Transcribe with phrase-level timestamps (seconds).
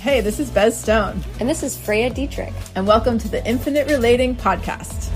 [0.00, 1.24] Hey, this is Bez Stone.
[1.40, 2.52] And this is Freya Dietrich.
[2.76, 5.10] And welcome to the Infinite Relating Podcast.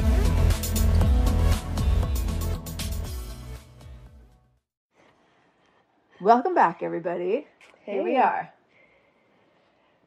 [6.21, 7.47] Welcome back, everybody.
[7.85, 7.93] Hey.
[7.93, 8.53] Here we are.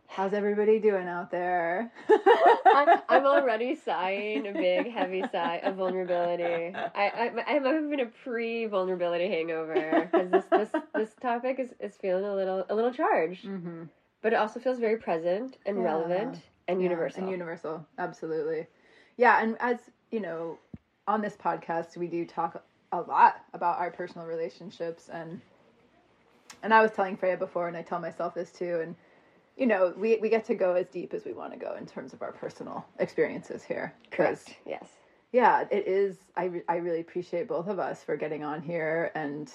[0.07, 1.89] How's everybody doing out there?
[2.65, 6.75] I'm, I'm, already sighing a big, heavy sigh of vulnerability.
[6.75, 12.25] I, I, I'm having a pre-vulnerability hangover because this, this this topic is, is feeling
[12.25, 13.83] a little a little charged, mm-hmm.
[14.25, 15.83] But it also feels very present and yeah.
[15.83, 17.21] relevant and yeah, universal.
[17.21, 18.65] And universal, absolutely.
[19.17, 19.77] Yeah, and as
[20.09, 20.57] you know,
[21.07, 25.39] on this podcast, we do talk a lot about our personal relationships and
[26.63, 28.95] and I was telling Freya before, and I tell myself this too, and
[29.57, 31.85] you know, we, we get to go as deep as we want to go in
[31.85, 33.93] terms of our personal experiences here.
[34.09, 34.55] Correct.
[34.65, 34.89] Yes.
[35.33, 36.17] Yeah, it is.
[36.35, 39.51] I, re- I really appreciate both of us for getting on here and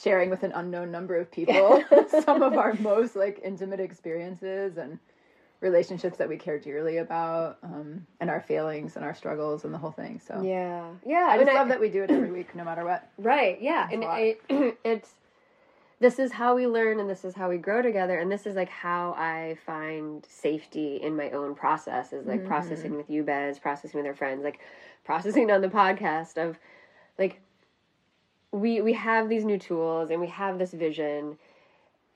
[0.00, 1.82] sharing with an unknown number of people
[2.24, 4.98] some of our most like intimate experiences and
[5.60, 9.78] relationships that we care dearly about um, and our failings and our struggles and the
[9.78, 10.40] whole thing so.
[10.40, 10.88] Yeah.
[11.04, 13.10] Yeah i, I just love I, that we do it every week no matter what.
[13.18, 14.36] Right yeah and I,
[14.84, 15.10] it's
[16.00, 18.54] this is how we learn and this is how we grow together and this is
[18.54, 22.48] like how i find safety in my own process is like mm-hmm.
[22.48, 24.60] processing with you bez processing with our friends like
[25.04, 26.56] processing on the podcast of
[27.18, 27.40] like
[28.52, 31.36] we we have these new tools and we have this vision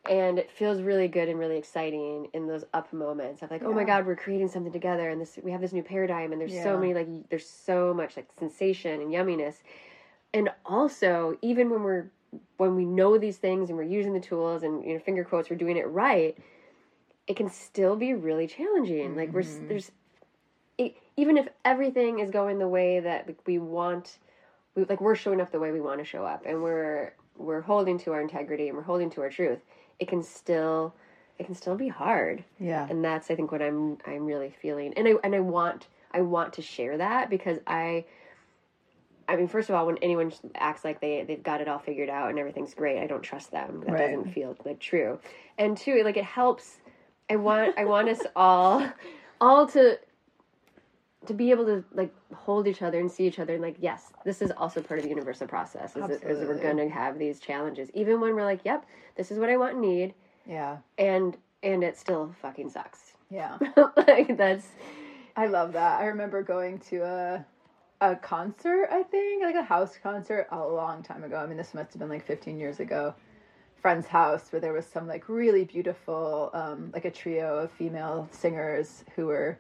[0.09, 3.69] and it feels really good and really exciting in those up moments of like yeah.
[3.69, 6.41] oh my god we're creating something together and this we have this new paradigm and
[6.41, 6.63] there's yeah.
[6.63, 9.57] so many like there's so much like sensation and yumminess
[10.35, 12.11] and also even when we're
[12.57, 15.51] when we know these things and we're using the tools and you know finger quotes
[15.51, 16.39] we're doing it right
[17.27, 19.19] it can still be really challenging mm-hmm.
[19.19, 19.69] like we're mm-hmm.
[19.69, 19.93] there's
[20.79, 24.19] it, even if everything is going the way that we want
[24.75, 27.61] we like we're showing up the way we want to show up and we're we're
[27.61, 29.59] holding to our integrity and we're holding to our truth
[29.99, 30.95] it can still
[31.39, 34.93] it can still be hard yeah and that's i think what i'm i'm really feeling
[34.97, 38.05] and i and i want i want to share that because i
[39.29, 42.09] I mean, first of all, when anyone acts like they they've got it all figured
[42.09, 43.83] out and everything's great, I don't trust them.
[43.87, 44.11] That right.
[44.11, 45.19] doesn't feel like true.
[45.59, 46.79] And two, like it helps.
[47.31, 48.87] I want I want us all
[49.41, 49.99] all to
[51.27, 54.13] to be able to like hold each other and see each other and like yes
[54.25, 57.39] this is also part of the universal process is, is we're going to have these
[57.39, 58.85] challenges even when we're like yep
[59.17, 60.15] this is what i want and need.
[60.47, 60.79] Yeah.
[60.99, 63.13] And and it still fucking sucks.
[63.31, 63.59] Yeah.
[63.97, 64.69] Like that's
[65.37, 66.01] i love that.
[66.01, 67.47] I remember going to a
[68.01, 71.37] a concert, I think, like a house concert a long time ago.
[71.37, 73.15] I mean, this must have been like 15 years ago.
[73.81, 78.29] Friend's house where there was some like really beautiful, um, like a trio of female
[78.33, 79.57] singers who were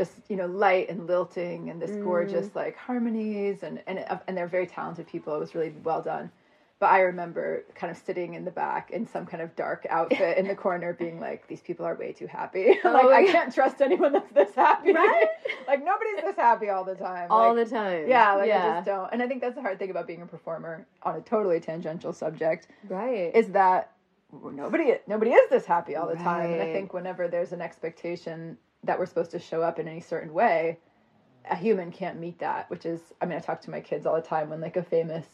[0.00, 2.02] just you know light and lilting and this mm.
[2.02, 5.34] gorgeous like harmonies and and and they're very talented people.
[5.34, 6.30] It was really well done.
[6.78, 10.38] But I remember kind of sitting in the back in some kind of dark outfit
[10.38, 12.78] in the corner, being like, "These people are way too happy.
[12.84, 14.94] Oh, like I can't trust anyone that's this happy.
[14.94, 15.26] Right?
[15.68, 17.26] like nobody's this happy all the time.
[17.30, 18.08] All like, the time.
[18.08, 18.36] Yeah.
[18.36, 18.64] Like yeah.
[18.64, 19.12] I just don't.
[19.12, 22.14] And I think that's the hard thing about being a performer on a totally tangential
[22.14, 22.68] subject.
[22.88, 23.30] Right.
[23.34, 23.92] Is that
[24.32, 26.24] nobody nobody is this happy all the right.
[26.24, 26.52] time.
[26.52, 30.00] And I think whenever there's an expectation that we're supposed to show up in any
[30.00, 30.78] certain way,
[31.50, 32.70] a human can't meet that.
[32.70, 34.82] Which is, I mean, I talk to my kids all the time when like a
[34.82, 35.26] famous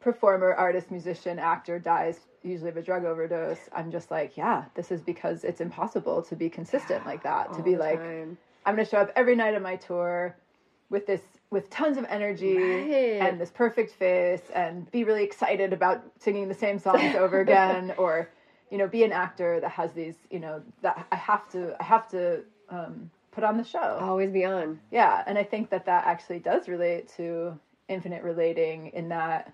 [0.00, 4.90] performer, artist, musician, actor dies usually of a drug overdose, I'm just like, yeah, this
[4.90, 7.52] is because it's impossible to be consistent like that.
[7.54, 8.38] To be like, time.
[8.64, 10.36] I'm going to show up every night of my tour
[10.90, 13.20] with this with tons of energy right.
[13.20, 17.92] and this perfect face and be really excited about singing the same songs over again
[17.98, 18.30] or
[18.70, 21.84] you know be an actor that has these you know that I have to I
[21.84, 25.86] have to um, put on the show always be on yeah and I think that
[25.86, 27.58] that actually does relate to
[27.88, 29.52] infinite relating in that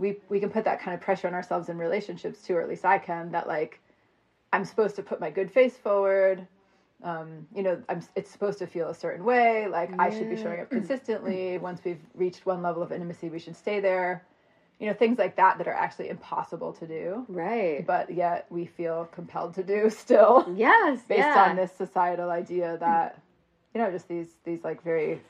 [0.00, 2.68] we we can put that kind of pressure on ourselves in relationships too, or at
[2.68, 3.30] least I can.
[3.30, 3.80] That like
[4.52, 6.46] I'm supposed to put my good face forward.
[7.02, 9.68] Um, you know, I'm, it's supposed to feel a certain way.
[9.68, 9.96] Like yeah.
[10.00, 11.58] I should be showing up consistently.
[11.58, 14.24] Once we've reached one level of intimacy, we should stay there.
[14.80, 17.24] You know, things like that that are actually impossible to do.
[17.28, 17.86] Right.
[17.86, 20.52] But yet we feel compelled to do still.
[20.56, 21.02] Yes.
[21.06, 21.50] Based yeah.
[21.50, 23.20] on this societal idea that,
[23.74, 25.20] you know, just these these like very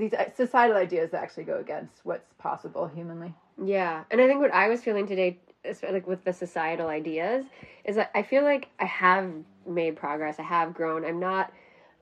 [0.00, 3.32] these uh, societal ideas that actually go against what's possible humanly.
[3.62, 5.38] Yeah, and I think what I was feeling today,
[5.82, 7.44] like with the societal ideas,
[7.84, 9.30] is that I feel like I have
[9.66, 10.38] made progress.
[10.38, 11.04] I have grown.
[11.04, 11.52] I'm not.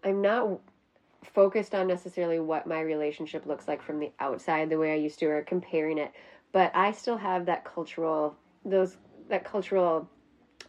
[0.05, 0.61] I'm not
[1.23, 5.19] focused on necessarily what my relationship looks like from the outside the way I used
[5.21, 6.13] to or comparing it
[6.53, 8.97] but I still have that cultural those
[9.29, 10.09] that cultural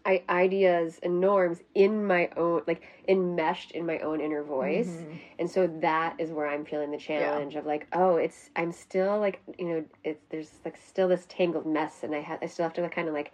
[0.06, 5.18] I, ideas and norms in my own like enmeshed in my own inner voice mm-hmm.
[5.40, 7.60] and so that is where i'm feeling the challenge yeah.
[7.60, 11.66] of like oh it's i'm still like you know it's there's like still this tangled
[11.66, 13.34] mess and i have i still have to kind of like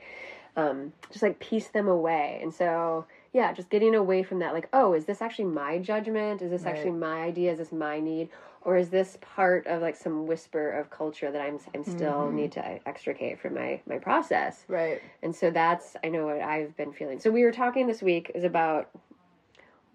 [0.56, 2.39] um, just like piece them away.
[2.41, 3.06] And so,
[3.36, 6.42] yeah, just getting away from that, like, oh, is this actually my judgment?
[6.42, 6.74] Is this Right.
[6.74, 7.52] actually my idea?
[7.52, 8.30] Is this my need?
[8.62, 12.36] Or is this part of like some whisper of culture that I'm I'm still mm-hmm.
[12.38, 14.64] need to extricate from my my process?
[14.70, 15.02] Right.
[15.22, 17.20] And so that's I know what I've been feeling.
[17.20, 18.90] So we were talking this week is about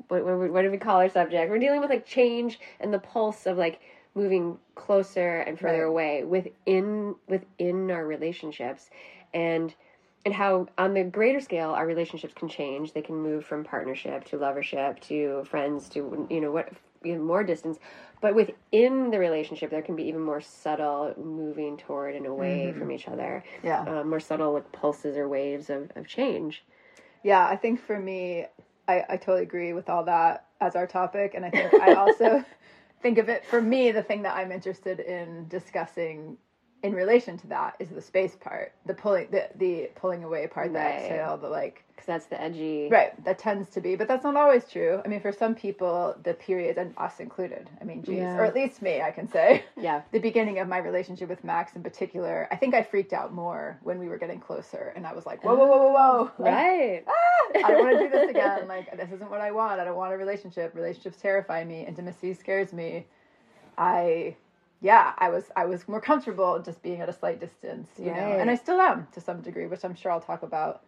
[0.08, 1.50] what what, what did we call our subject?
[1.50, 3.80] We're dealing with like change and the pulse of like
[4.14, 6.22] moving closer and further Right.
[6.22, 8.90] away within within our relationships
[9.32, 9.74] and
[10.24, 14.24] and how on the greater scale our relationships can change they can move from partnership
[14.24, 16.68] to lovership to friends to you know what
[17.04, 17.78] even more distance
[18.20, 22.90] but within the relationship there can be even more subtle moving toward and away from
[22.90, 23.84] each other Yeah.
[23.86, 26.62] uh, more subtle like pulses or waves of, of change
[27.22, 28.46] Yeah, I think for me,
[28.88, 31.34] I, I totally agree with all that as our topic.
[31.34, 32.44] And I think I also
[33.02, 36.36] think of it for me, the thing that I'm interested in discussing
[36.82, 40.72] in relation to that is the space part, the pulling, the, the pulling away part,
[40.72, 40.94] the Right.
[41.02, 44.34] exhale, the like, because that's the edgy right, that tends to be, but that's not
[44.34, 45.02] always true.
[45.04, 48.38] I mean, for some people, the periods, and us included, I mean, geez, Yeah.
[48.38, 49.62] or at least me, I can say.
[49.76, 53.34] yeah the beginning of my relationship with Max in particular, I think I freaked out
[53.34, 56.30] more when we were getting closer, and I was like, "Whoa, whoa, whoa, whoa, whoa!"
[56.38, 58.66] Like, right "Ah, I don't want to do this again.
[58.68, 59.80] Like, this isn't what I want.
[59.80, 60.74] I don't want a relationship.
[60.74, 61.84] Relationships terrify me.
[61.86, 63.06] Intimacy scares me.
[63.76, 64.36] I,
[64.80, 68.12] yeah, I was, I was more comfortable just being at a slight distance, you know,
[68.40, 70.82] and I still am to some degree, which I'm sure I'll talk about.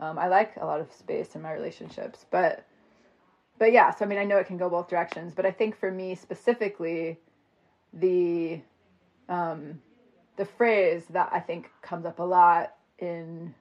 [0.00, 2.64] Um, I like a lot of space in my relationships, but,
[3.58, 3.90] but yeah.
[3.94, 6.14] So I mean, I know it can go both directions, but I think for me
[6.14, 7.18] specifically,
[7.92, 8.60] the,
[9.28, 9.80] um,
[10.36, 13.54] the phrase that I think comes up a lot in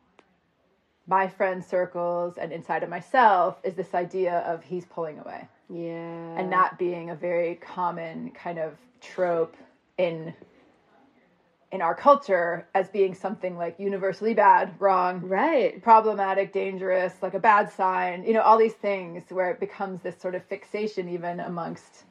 [1.08, 6.38] my friend circles and inside of myself is this idea of he's pulling away yeah
[6.38, 9.56] and that being a very common kind of trope
[9.98, 10.34] in
[11.72, 15.82] in our culture as being something like universally bad wrong right.
[15.82, 20.16] problematic dangerous like a bad sign you know all these things where it becomes this
[20.18, 22.06] sort of fixation even amongst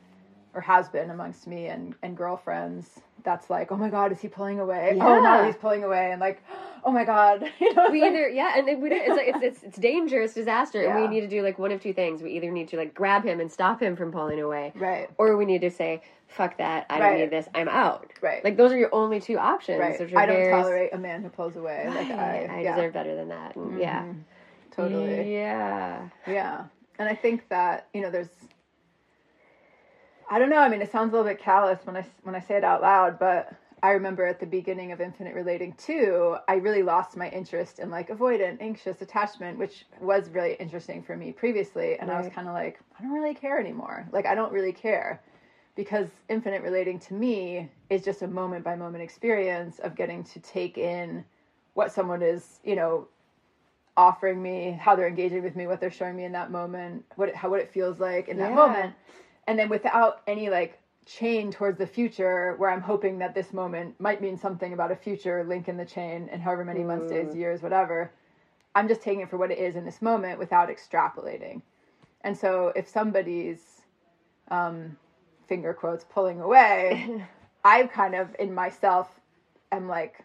[0.54, 4.28] or has been amongst me and and girlfriends that's like oh my god is he
[4.28, 4.96] pulling away?
[4.98, 6.42] Oh no he's pulling away and like
[6.82, 7.90] oh my god you know?
[7.90, 10.82] We like- either yeah and it, we, it's like it's, it's it's danger it's disaster
[10.86, 12.22] and we need to do like one of two things.
[12.22, 15.10] We either need to like grab him and stop him from pulling away right.
[15.18, 18.10] or we need to say fuck that i don't need this i'm out.
[18.20, 18.42] Right.
[18.42, 20.00] like those are your only two options right.
[20.16, 22.74] i don't tolerate a man who pulls away like i, I yeah.
[22.74, 24.02] deserve better than that and yeah.
[24.02, 24.20] Mm-hmm.
[24.76, 25.32] Totally.
[25.32, 26.08] Yeah.
[26.26, 26.64] Yeah.
[26.98, 28.28] And I think that, you know, there's
[30.28, 32.40] I don't know, I mean it sounds a little bit callous when I when I
[32.40, 33.52] say it out loud, but
[33.82, 37.90] I remember at the beginning of Infinite Relating too, I really lost my interest in
[37.90, 42.48] like avoidant, anxious attachment, which was really interesting for me previously, and I was kind
[42.48, 44.08] of like I don't really care anymore.
[44.12, 45.22] Like I don't really care
[45.76, 50.40] because infinite relating to me is just a moment by moment experience of getting to
[50.40, 51.24] take in
[51.74, 53.06] what someone is, you know,
[53.96, 57.28] offering me, how they're engaging with me, what they're showing me in that moment, what
[57.28, 58.54] it, how what it feels like in that Yeah.
[58.56, 58.94] moment,
[59.46, 63.94] and then without any like chain towards the future, where I'm hoping that this moment
[64.00, 67.34] might mean something about a future link in the chain, and however many months, days,
[67.34, 68.10] years, whatever.
[68.74, 71.62] I'm just taking it for what it is in this moment without extrapolating.
[72.22, 73.82] And so if somebody's
[74.50, 74.96] um,
[75.46, 77.24] finger quotes pulling away,
[77.64, 79.08] I kind of in myself
[79.72, 80.24] am like,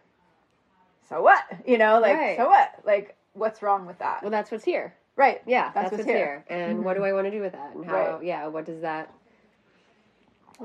[1.08, 1.44] so what?
[1.66, 2.36] You know, like Right.
[2.36, 2.70] so what?
[2.84, 4.20] Like what's wrong with that?
[4.22, 5.40] well that's what's here right.
[5.46, 6.58] yeah that's, That's what's what's here, here.
[6.68, 8.22] and what do i want to do with that and how Right.
[8.24, 9.10] yeah what does that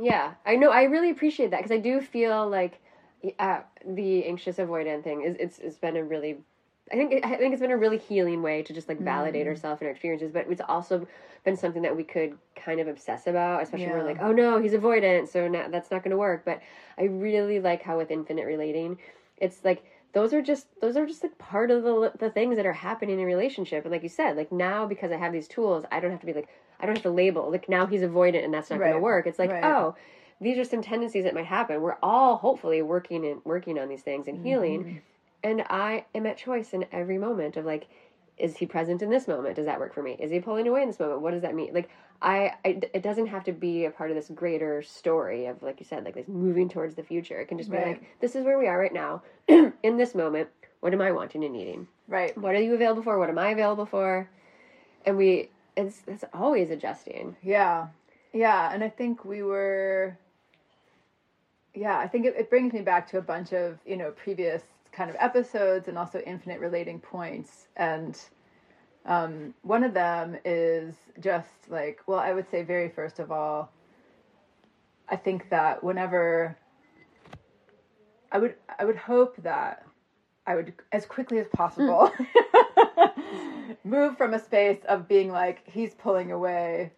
[0.01, 2.79] yeah i know i really appreciate that because i do feel like
[3.39, 6.37] uh, the anxious avoidant thing is it's, it's been a really
[6.91, 9.49] I think I think it's been a really healing way to just like validate Mm.
[9.49, 11.05] ourselves and our experiences, but it's also
[11.43, 14.61] been something that we could kind of obsess about, especially when we're like, oh no,
[14.61, 16.45] he's avoidant, so now that's not going to work.
[16.45, 16.61] But
[16.97, 18.97] I really like how with infinite relating,
[19.35, 22.65] it's like those are just those are just like part of the the things that
[22.65, 23.83] are happening in a relationship.
[23.83, 26.25] And like you said, like now because I have these tools, I don't have to
[26.25, 26.47] be like
[26.79, 29.27] I don't have to label like now he's avoidant and that's not going to work.
[29.27, 29.63] It's like Right.
[29.63, 29.95] oh.
[30.39, 31.81] These are some tendencies that might happen.
[31.81, 34.97] We're all hopefully working and working on these things and healing Mm-hmm.
[35.43, 37.87] and I am at choice in every moment of like,
[38.37, 39.55] is he present in this moment?
[39.55, 40.15] Does that work for me?
[40.19, 41.21] Is he pulling away in this moment?
[41.21, 41.73] What does that mean?
[41.73, 41.89] Like,
[42.21, 45.79] I, I it doesn't have to be a part of this greater story of like
[45.79, 47.39] you said, like this moving towards the future.
[47.39, 47.87] It can just be Right.
[47.87, 50.49] like, this is where we are right now, in this moment.
[50.81, 51.87] What am I wanting and needing?
[52.07, 52.37] Right.
[52.37, 53.17] What are you available for?
[53.17, 54.29] What am I available for?
[55.05, 57.37] And we, it's it's always adjusting.
[57.41, 57.87] Yeah.
[58.33, 58.73] Yeah.
[58.73, 60.17] And I think we were,
[61.73, 64.63] yeah, I think it, it brings me back to a bunch of, you know, previous
[64.91, 67.67] kind of episodes and also infinite relating points.
[67.77, 68.19] And
[69.05, 73.71] um, one of them is just like, well, I would say, very first of all,
[75.07, 76.57] I think that whenever
[78.31, 79.85] I would, I would hope that
[80.45, 82.11] I would as quickly as possible
[83.83, 86.91] move from a space of being like he's pulling away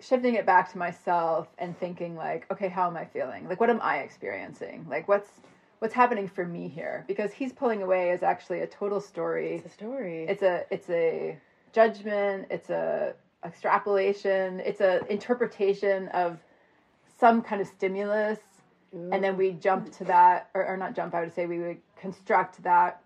[0.00, 3.48] shifting it back to myself and thinking like okay how am i feeling?
[3.48, 4.86] Like what am i experiencing?
[4.88, 5.28] Like what's
[5.78, 7.04] what's happening for me here?
[7.06, 9.56] Because he's pulling away is actually a total story.
[9.56, 10.26] It's a story.
[10.28, 11.38] it's a it's a
[11.72, 12.46] judgment.
[12.50, 14.60] It's a extrapolation.
[14.60, 16.38] It's a interpretation of
[17.18, 18.38] some kind of stimulus.
[18.92, 21.78] And then we jump to that or, or not jump i would say we would
[21.96, 23.02] construct that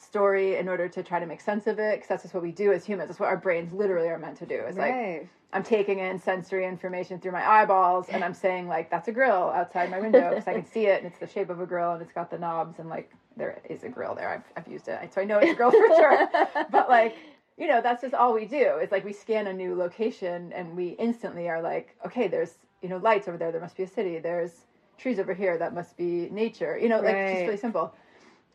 [0.00, 2.52] story in order to try to make sense of it because that's just what we
[2.52, 3.08] do as humans.
[3.08, 4.56] That's what our brains literally are meant to do.
[4.66, 9.08] It's like i'm taking in sensory information through my eyeballs and i'm saying like that's
[9.08, 11.60] a grill outside my window because i can see it and it's the shape of
[11.60, 14.28] a grill and it's got the knobs and like there is a grill there.
[14.28, 15.12] I've, I've used it.
[15.12, 16.28] So i know it's a grill for sure.
[16.70, 17.16] But like
[17.58, 18.76] you know that's just all we do.
[18.80, 22.88] It's like we scan a new location and we instantly are like okay there's you
[22.88, 23.50] know lights over there.
[23.50, 24.18] There must be a city.
[24.18, 24.52] There's
[24.98, 25.58] trees over here.
[25.58, 26.78] That must be nature.
[26.78, 27.94] You know like it's just really simple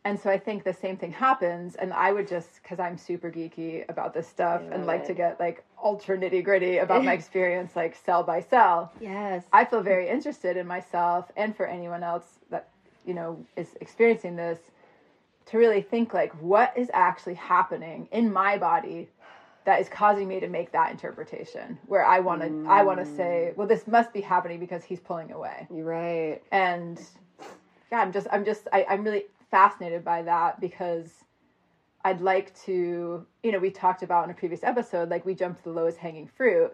[0.05, 3.29] and so i think the same thing happens and i would just because i'm super
[3.29, 7.75] geeky about this stuff and like to get like ultra nitty gritty about my experience
[7.75, 9.43] like cell by cell Yes.
[9.51, 12.69] I feel very interested in myself and for anyone else that
[13.05, 14.59] you know is experiencing this
[15.47, 19.09] to really think like what is actually happening in my body
[19.65, 23.05] that is causing me to make that interpretation where I want to I want to
[23.05, 23.57] say mm.
[23.57, 26.41] well this must be happening because he's pulling away You're right.
[26.51, 26.99] and
[27.91, 31.23] yeah I'm just I'm just I, I'm really fascinated by that because
[32.03, 35.55] I'd like to you know we talked about in a previous episode like we jump
[35.59, 36.73] to the lowest hanging fruit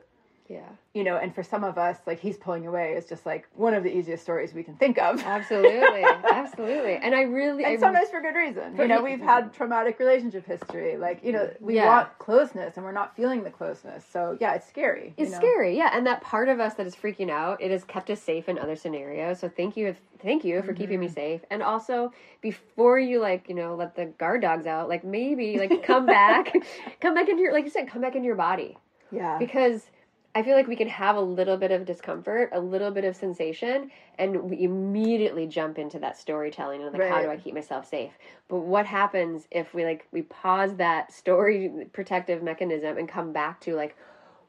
[0.51, 0.67] Yeah.
[0.93, 3.73] you know, and for some of us, like he's pulling away is just like one
[3.73, 5.21] of the easiest stories we can think of.
[5.25, 6.03] Absolutely.
[6.03, 6.95] Absolutely.
[6.95, 8.75] And I really I And sometimes for good reason.
[8.77, 10.97] You know, we've had traumatic relationship history.
[10.97, 11.85] Like, you know, we Yeah.
[11.87, 14.03] want closeness and we're not feeling the closeness.
[14.11, 15.13] So yeah, it's scary.
[15.17, 15.37] you It's know?
[15.37, 18.21] scary, yeah, and that part of us that is freaking out, it has kept us
[18.21, 19.39] safe in other scenarios.
[19.39, 21.13] So thank you, thank you for keeping me Mm-hmm.
[21.15, 21.41] safe.
[21.49, 25.83] And also, before you like, you know, let the guard dogs out, like maybe like
[25.83, 26.53] come back,
[26.99, 28.77] come back into your, like you said, come back into your body
[29.11, 29.37] Yeah.
[29.37, 29.83] because
[30.33, 33.15] I feel like we can have a little bit of discomfort, a little bit of
[33.15, 37.85] sensation, and we immediately jump into that storytelling and like, how do I keep myself
[37.87, 38.13] safe?
[38.47, 43.59] But what happens if we like we pause that story protective mechanism and come back
[43.61, 43.97] to like,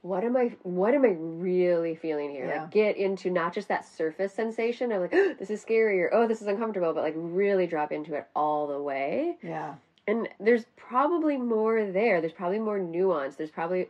[0.03, 0.53] what am I?
[0.63, 2.47] What am I really feeling here?
[2.47, 2.63] Yeah.
[2.63, 6.29] Like, get into not just that surface sensation of like, this is scary or oh,
[6.29, 9.75] this is uncomfortable, but like really drop into it all the way Yeah.
[10.07, 13.89] and there's probably more there there's probably more nuance there's probably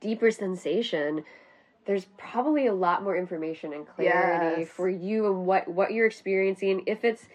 [0.00, 1.24] deeper sensation
[1.86, 4.68] there's probably a lot more information and clarity Yes.
[4.70, 6.82] for you and what what you're experiencing.
[6.86, 7.26] If it's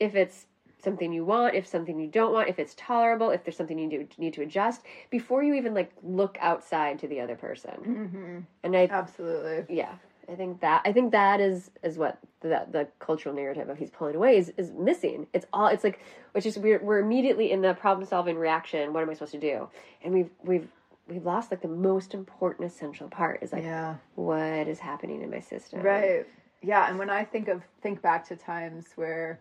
[0.00, 0.46] if it's
[0.82, 3.88] something you want if something you don't want if it's tolerable if there's something you
[3.88, 4.80] do, need to adjust
[5.10, 7.74] before you even like look outside to the other person.
[7.74, 9.76] Hmm and i Absolutely.
[9.76, 9.92] yeah.
[10.28, 13.90] I think that i think that is is what the the cultural narrative of he's
[13.90, 15.26] pulling away is is missing.
[15.34, 16.00] It's all it's like
[16.32, 18.92] which is we're, we're immediately in the problem solving reaction.
[18.94, 19.68] What am i supposed to do?
[20.02, 20.68] And we've we've
[21.08, 23.96] we've lost like the most important essential part is like Yeah.
[24.14, 26.26] what is happening in my system Right.
[26.62, 29.40] Yeah, and when I think of think back to times where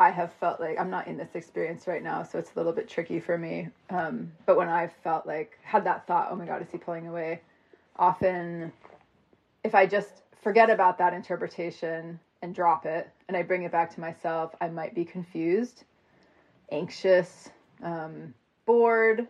[0.00, 2.72] I have felt like I'm not in this experience right now, so it's a little
[2.72, 3.68] bit tricky for me.
[3.90, 7.06] Um, but when I felt like had that thought, oh my god, is he pulling
[7.06, 7.40] away?
[7.96, 8.72] Often,
[9.62, 13.94] if I just forget about that interpretation and drop it, and I bring it back
[13.94, 15.84] to myself, I might be confused,
[16.72, 17.50] anxious,
[17.84, 18.34] um,
[18.66, 19.28] bored,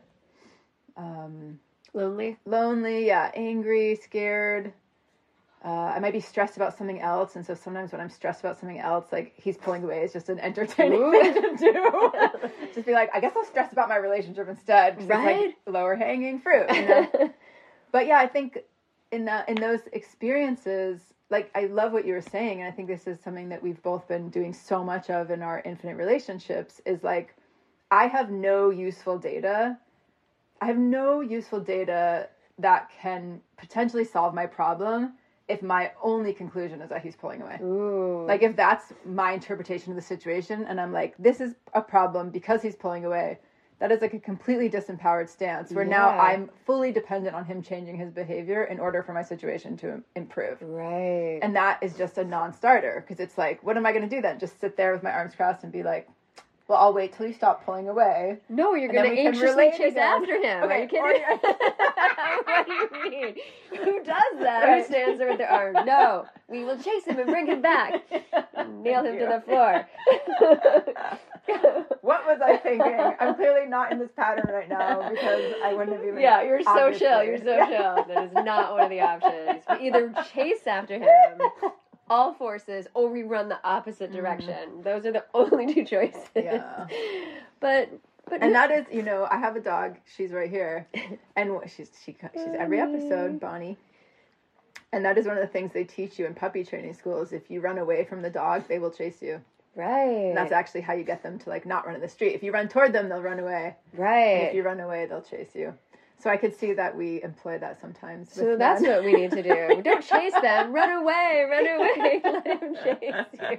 [0.97, 1.59] um,
[1.95, 4.73] lonely lonely, yeah, angry, scared.
[5.65, 8.59] Uh, I might be stressed about something else, and so sometimes when I'm stressed about
[8.59, 11.13] something else, like he's pulling away is just an entertaining Ooh.
[11.13, 12.13] thing to do.
[12.75, 15.09] just be like, I guess I'll stress about my relationship instead.
[15.09, 15.51] Right.
[15.51, 16.67] It's like lower hanging fruit.
[16.75, 17.33] You know?
[17.93, 18.59] but yeah, I think
[19.13, 22.89] in that in those experiences, like I love what you were saying, and I think
[22.89, 26.81] this is something that we've both been doing so much of in our infinite relationships.
[26.85, 27.37] Is like,
[27.93, 29.79] I have no useful data.
[30.63, 32.29] I have no useful data
[32.59, 35.15] that can potentially solve my problem
[35.49, 37.59] if my only conclusion is that he's pulling away.
[37.61, 38.25] Ooh.
[38.29, 42.31] Like if that's my interpretation of the situation and I'm like, this is a problem
[42.31, 43.41] because he's pulling away,
[43.81, 47.97] that is like a completely disempowered stance where now I'm fully dependent on him changing
[47.97, 50.59] his behavior in order for my situation to improve.
[50.63, 54.17] right And that is just a non-starter because it's like, what am I going to
[54.17, 54.39] do then?
[54.39, 56.09] Just sit there with my arms crossed and be like,
[56.73, 58.39] well, I'll wait till you stop pulling away.
[58.49, 60.23] no, you're gonna we can anxiously chase again.
[60.23, 60.71] after him.
[60.71, 61.23] Are you kidding?
[62.45, 63.35] what do you mean?
[63.85, 64.79] Who does that?
[64.79, 65.85] Who stands there with their arm?
[65.85, 68.03] No, we will chase him and bring him back.
[68.81, 69.87] Nail him to the floor.
[72.01, 73.13] what was I thinking?
[73.21, 76.21] I'm clearly not in this pattern right now because I wouldn't have even.
[76.21, 77.23] yeah, you're so chill.
[77.23, 78.05] You're so chill.
[78.09, 79.63] That is not one of the options.
[79.79, 81.73] We either chase after him
[82.09, 84.21] all forces or we run the opposite mm-hmm.
[84.21, 84.83] direction.
[84.83, 86.29] Those are the only two choices.
[86.35, 86.87] Yeah.
[87.61, 87.91] but
[88.29, 89.97] but and that is, you know, I have a dog.
[90.17, 90.87] She's right here,
[91.37, 93.77] and she's she she's every episode, Bonnie.
[94.93, 97.33] And that is one of the things they teach you in puppy training schools.
[97.33, 99.41] If you run away from the dog, they will chase you.
[99.75, 100.29] right.
[100.29, 102.35] And that's actually how you get them to like not run in the street.
[102.35, 103.75] If you run toward them, they'll run away.
[103.93, 104.49] And right.
[104.49, 105.75] if you run away, they'll chase you.
[106.23, 108.33] So I could see that we employ that sometimes.
[108.33, 108.93] So that's men.
[108.93, 109.83] what we need to do.
[109.85, 110.73] Don't chase them.
[110.73, 111.45] Run away.
[111.51, 112.21] Run away.
[112.25, 113.59] Let him chase you.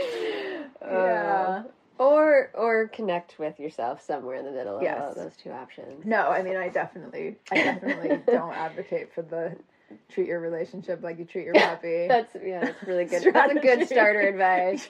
[0.82, 1.62] Yeah.
[1.98, 5.00] Uh, or or connect with yourself somewhere in the middle of Yes.
[5.00, 6.04] all those two options.
[6.04, 9.56] No, I mean I definitely, I definitely don't advocate for the
[10.08, 12.06] treat your relationship like you treat your puppy.
[12.08, 13.22] That's yeah, that's really good.
[13.32, 14.86] That's a good starter advice.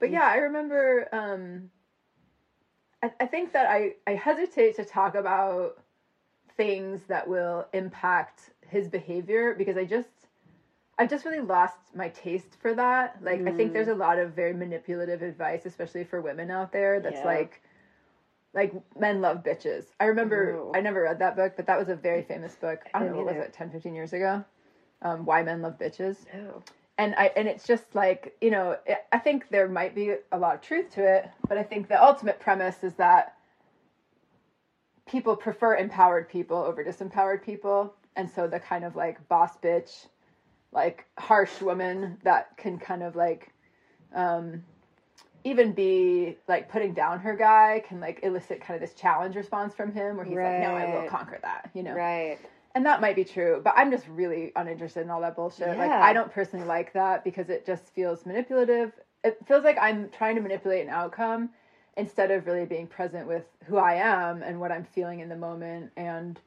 [0.00, 1.08] but yeah, I remember.
[1.12, 1.70] Um,
[3.06, 5.78] I, I think that I I hesitate to talk about
[6.56, 10.08] things that will impact his behavior because I just
[10.98, 13.18] I've just really lost my taste for that.
[13.22, 13.74] Like I think Mm.
[13.74, 17.00] there's a lot of very manipulative advice, especially for women out there.
[17.00, 17.26] That's Yeah.
[17.26, 17.62] like
[18.54, 19.84] like men love bitches.
[20.00, 20.72] I remember Ooh.
[20.74, 22.80] I never read that book, but that was a very famous book.
[22.94, 24.44] I don't know what was it, 10, 15 years ago.
[25.02, 26.24] Um, Why Men Love Bitches.
[26.98, 28.76] And I and it's just like you know
[29.12, 32.02] I think there might be a lot of truth to it, but I think the
[32.02, 33.36] ultimate premise is that
[35.06, 40.06] people prefer empowered people over disempowered people, and so the kind of like boss bitch,
[40.72, 43.52] like harsh woman that can kind of like,
[44.14, 44.64] um,
[45.44, 49.74] even be like putting down her guy can like elicit kind of this challenge response
[49.74, 51.92] from him where he's like, no, I will conquer that, you know.
[51.92, 52.38] Right.
[52.76, 55.78] And that might be true, but I'm just really uninterested in all that bullshit.
[55.78, 58.92] Like I don't personally like that because it just feels manipulative.
[59.24, 61.48] It feels like I'm trying to manipulate an outcome
[61.96, 65.36] instead of really being present with who I am and what I'm feeling in the
[65.36, 66.38] moment and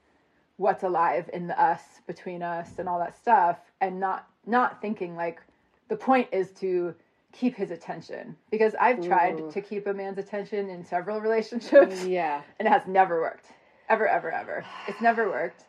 [0.57, 5.15] what's alive in the us between us and all that stuff and not not thinking
[5.15, 5.41] like
[5.87, 6.93] the point is to
[7.31, 9.49] keep his attention because I've tried Ooh.
[9.51, 12.43] to keep a man's attention in several relationships Yeah.
[12.59, 13.47] and it has never worked
[13.89, 15.63] ever ever ever it's never worked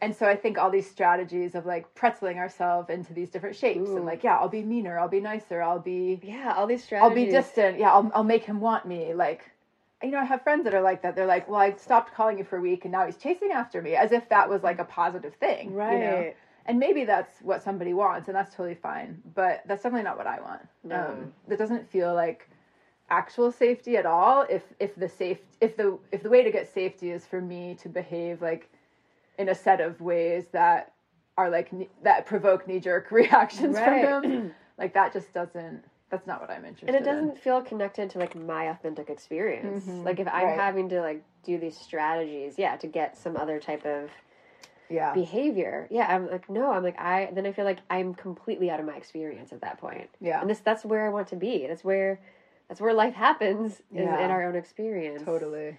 [0.00, 3.88] and so i think all these strategies of like pretzeling ourselves into these different shapes
[3.88, 3.96] Ooh.
[3.96, 6.54] and like yeah i'll be meaner i'll be nicer i'll be Yeah.
[6.56, 7.08] All these strategies.
[7.08, 9.50] i'll be distant yeah I'll, I'll make him want me like
[10.02, 12.38] you know i have friends that are like that they're like well i stopped calling
[12.38, 14.78] you for a week and now he's chasing after me as if that was like
[14.78, 15.92] a positive thing Right.
[15.94, 16.32] you know
[16.68, 20.26] and maybe that's what somebody wants and that's totally fine but that's definitely not what
[20.26, 20.96] i want No.
[20.96, 22.48] um, that doesn't feel like
[23.08, 26.66] actual safety at all if if the safe if the if the way to get
[26.72, 28.68] safety is for me to behave like
[29.38, 30.92] in a set of ways that
[31.38, 31.70] are like
[32.02, 34.04] that provoke knee jerk reactions Right.
[34.08, 36.94] from him like that just doesn't that's not what i'm interested in.
[36.94, 39.84] and it doesn't feel connected to like my authentic experience.
[39.86, 40.04] Mhm.
[40.04, 40.58] Like if I'm Right.
[40.58, 44.10] having to like do these strategies, yeah, to get some other type of
[44.88, 45.88] yeah behavior.
[45.90, 48.86] Yeah, I'm like no, I'm like I then I feel like I'm completely out of
[48.86, 50.08] my experience at that point.
[50.20, 51.66] yeah And this that's where I want to be.
[51.66, 52.20] That's where
[52.68, 54.24] that's where life happens is Yeah.
[54.24, 55.22] in our own experience.
[55.24, 55.76] Totally.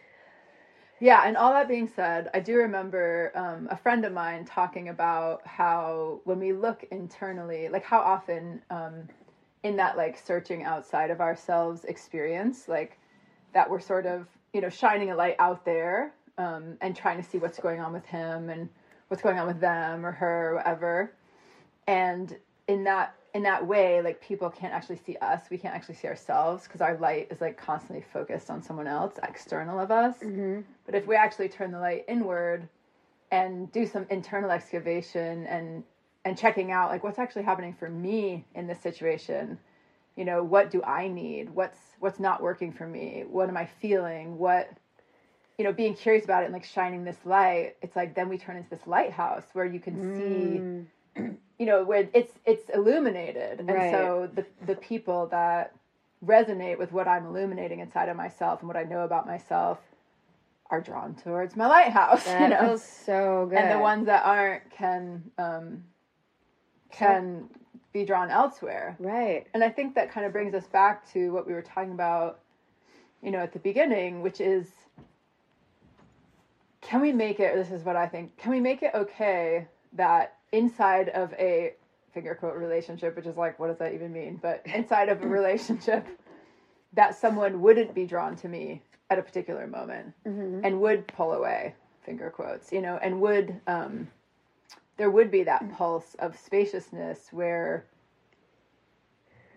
[1.00, 4.90] Yeah, and all that being said, I do remember um, a friend of mine talking
[4.90, 9.08] about how when we look internally, like how often um,
[9.64, 12.98] in that like searching outside of ourselves experience, like
[13.54, 17.24] that we're sort of, you know, shining a light out there um, and trying to
[17.24, 18.68] see what's going on with him and
[19.10, 21.14] what's going on with them or her or whatever.
[21.88, 22.36] And
[22.68, 25.42] in that in that way, like people can't actually see us.
[25.50, 29.14] We can't actually see ourselves because our light is like constantly focused on someone else,
[29.24, 30.18] external of us.
[30.18, 30.62] Mm-hmm.
[30.86, 32.68] But if we actually turn the light inward
[33.32, 35.84] and do some internal excavation and
[36.26, 39.58] and checking out like what's actually happening for me in this situation,
[40.16, 41.50] you know, what do I need?
[41.50, 43.24] What's what's not working for me?
[43.30, 44.38] What am I feeling?
[44.38, 44.70] What
[45.58, 48.38] you know, being curious about it and like shining this light, it's like then we
[48.38, 50.86] turn into this lighthouse where you can see Mm.
[51.60, 53.92] You know where it's it's illuminated and Right.
[53.92, 55.74] so the the people that
[56.26, 59.80] resonate with what i'm illuminating inside of myself and what i know about myself
[60.70, 63.58] are drawn towards my lighthouse That you know feels so good.
[63.60, 65.84] and the ones that aren't can um
[66.92, 67.50] can
[67.94, 69.46] be drawn elsewhere Right.
[69.54, 72.40] and i think that kind of brings us back to what we were talking about
[73.22, 74.68] you know at the beginning which is
[76.82, 80.37] can we make it this is what i think can we make it okay that
[80.52, 81.74] inside of a
[82.14, 85.28] finger quote relationship which is like what does that even mean but inside of a
[85.40, 86.06] relationship
[86.94, 90.62] that someone wouldn't be drawn to me at a particular moment Mm-hmm.
[90.64, 94.08] and would pull away finger quotes you know and would um
[94.96, 97.86] there would be that pulse of spaciousness where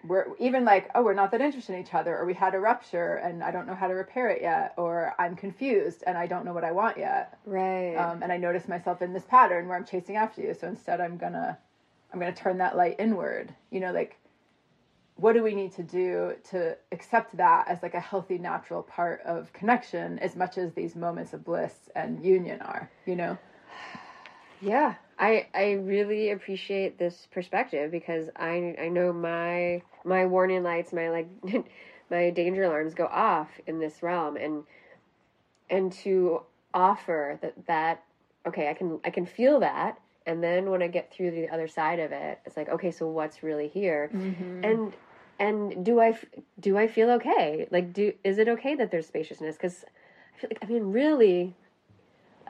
[0.07, 2.61] we're even like oh we're not that interested in each other or we had a
[2.61, 6.27] rupture and i don't know how to repair it yet or i'm confused and i
[6.27, 7.95] don't know what i want yet Right.
[7.97, 11.01] um, and i notice myself in this pattern where i'm chasing after you so instead
[11.01, 11.59] i'm gonna
[12.13, 13.55] I'm going to turn that light inward.
[13.71, 14.19] You know, like
[15.17, 19.21] what do we need to do to accept that as like a healthy natural part
[19.21, 23.39] of connection as much as these moments of bliss and union are, you know?
[24.61, 24.95] Yeah.
[25.19, 31.11] I I really appreciate this perspective because I I know my my warning lights, my
[31.11, 31.29] like
[32.11, 34.65] my danger alarms go off in this realm and
[35.69, 36.43] and to
[36.73, 38.03] offer that that
[38.47, 41.69] okay, I can I can feel that and then when I get through the other
[41.69, 44.11] side of it, it's like okay, so what's really here?
[44.15, 44.65] Mm-hmm.
[44.65, 44.97] And
[45.39, 46.19] and do I
[46.59, 47.67] do I feel okay?
[47.71, 49.85] Like do is it okay that there's spaciousness cuz
[50.35, 51.57] I feel like I mean really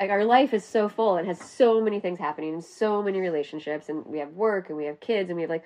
[0.01, 3.21] like our life is so full and has so many things happening and so many
[3.21, 5.65] relationships and we have work and we have kids and we have like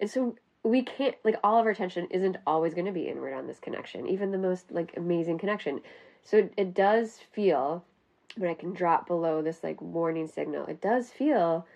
[0.00, 3.34] and so we can't like all of our attention isn't always going to be inward
[3.34, 5.80] on this connection even the most like amazing connection.
[6.22, 7.84] So it, it does feel
[8.36, 11.66] when i can drop below this like warning signal it does feel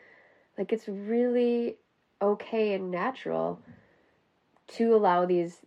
[0.56, 1.76] like it's really
[2.20, 3.60] okay and natural
[4.68, 5.58] to allow these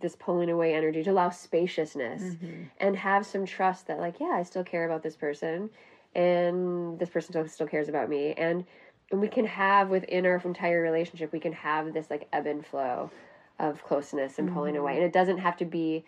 [0.00, 2.64] this pulling away energy to allow spaciousness mm-hmm.
[2.78, 5.70] and have some trust that like yeah i still care about this person
[6.14, 8.34] and this person still, still cares about me.
[8.36, 8.64] And
[9.10, 12.64] and we can have within our entire relationship we can have this like ebb and
[12.64, 13.10] flow
[13.58, 14.82] of closeness and pulling mm-hmm.
[14.82, 16.04] away and it doesn't have to be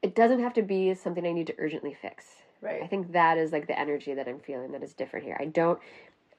[0.00, 2.26] it doesn't have to be something i need to urgently fix.
[2.60, 2.82] Right.
[2.82, 5.36] I think that is like the energy that i'm feeling that is different here.
[5.38, 5.78] I don't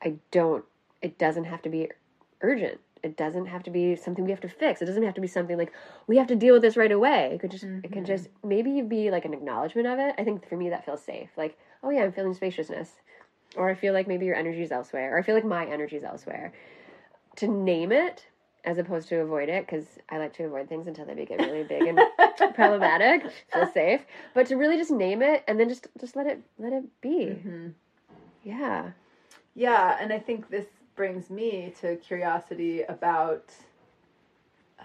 [0.01, 0.65] i don't
[1.01, 1.89] it doesn't have to be
[2.41, 4.81] urgent it doesn't have to be something we have to fix.
[4.81, 5.71] It doesn't have to be something like
[6.07, 7.31] we have to deal with this right away.
[7.33, 7.85] It could just mm-hmm.
[7.85, 10.15] it can just maybe be like an acknowledgement of it.
[10.17, 11.29] I think for me that feels safe.
[11.37, 12.89] Like, oh yeah, I'm feeling spaciousness.
[13.55, 15.15] Or I feel like maybe your energy is elsewhere.
[15.15, 16.53] Or I feel like my energy is elsewhere.
[17.37, 18.27] To name it
[18.65, 21.63] as opposed to avoid it because I like to avoid things until they get really
[21.63, 21.99] big and
[22.55, 23.23] problematic.
[23.51, 24.01] Feel safe,
[24.33, 27.25] but to really just name it and then just just let it let it be.
[27.25, 27.67] Mm-hmm.
[28.43, 28.91] Yeah,
[29.55, 30.65] yeah, and I think this
[30.99, 33.53] brings me to curiosity about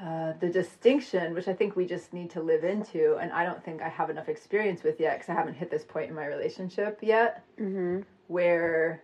[0.01, 3.65] uh, the distinction, which I think we just need to live into, and I don't
[3.65, 6.27] think I have enough experience with yet because I haven't hit this point in my
[6.27, 8.03] relationship yet, mm-hmm.
[8.29, 9.03] where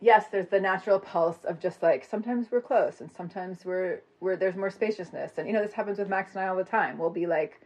[0.00, 4.36] yes, there's the natural pulse of just like sometimes we're close and sometimes we're we're
[4.36, 6.96] there's more spaciousness, and you know this happens with Max and I all the time.
[6.96, 7.60] We'll be like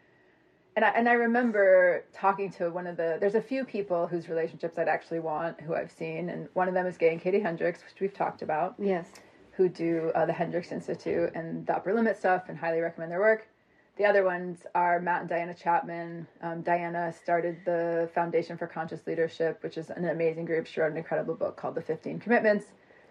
[0.76, 4.28] and I, and I remember talking to one of the there's a few people whose
[4.28, 7.40] relationships I'd actually want who I've seen and one of them is Gay and Katie
[7.40, 9.08] Hendricks which we've talked about yes.
[9.52, 13.20] who do uh, the Hendricks Institute and the Upper Limit stuff and highly recommend their
[13.20, 13.48] work.
[13.96, 16.26] The other ones are Matt and Diana Chapman.
[16.42, 20.66] Um, Diana started the Foundation for Conscious Leadership which is an amazing group.
[20.66, 22.66] She wrote an incredible book called the 15 Commitments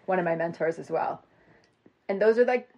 [0.06, 1.22] one of my mentors as well.
[2.08, 2.68] And those are like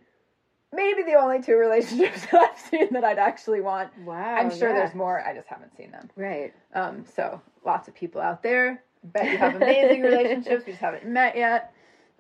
[0.73, 3.97] maybe the only two relationships that I've seen that I'd actually want.
[4.05, 4.37] Wow.
[4.37, 4.77] I'm sure yeah.
[4.77, 5.23] there's more.
[5.25, 6.11] I just haven't seen them.
[6.17, 6.53] Right.
[6.75, 8.83] Um, so lots of people out there.
[9.05, 10.67] Bet you have amazing relationships.
[10.67, 11.73] We just haven't met yet.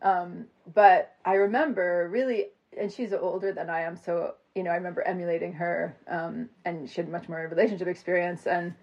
[0.02, 2.46] Um, but I remember really,
[2.78, 6.88] and she's older than I am, so you know I remember emulating her, um, and
[6.88, 8.46] she had much more relationship experience.
[8.46, 8.74] And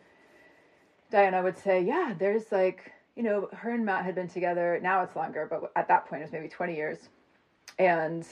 [1.10, 4.78] Diana would say, "Yeah, there's like." You know, her and Matt had been together.
[4.84, 7.08] Now it's longer, but at that point it was maybe 20 years.
[7.80, 8.28] And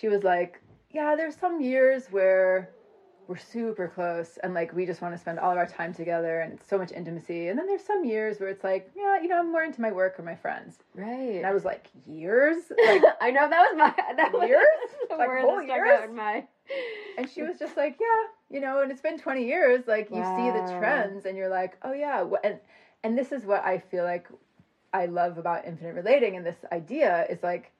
[0.00, 2.70] she was like, yeah, there's some years where
[3.26, 6.40] we're super close and like we just want to spend all of our time together
[6.40, 7.48] and so much intimacy.
[7.48, 9.92] And then there's some years where it's like, yeah, you know, I'm more into my
[9.92, 10.78] work or my friends.
[10.94, 11.36] Right.
[11.36, 12.58] And I was like, years?
[12.84, 14.66] Like I know that was my that years?
[15.10, 16.10] Was like whole years?
[16.12, 16.44] My...
[17.16, 19.84] And she was just like, yeah, you know, and it's been 20 years.
[19.86, 20.18] Like wow.
[20.18, 22.58] you see the trends and you're like, oh yeah, and
[23.02, 24.28] and this is what I feel like
[24.92, 27.72] I love about infinite relating and this idea is like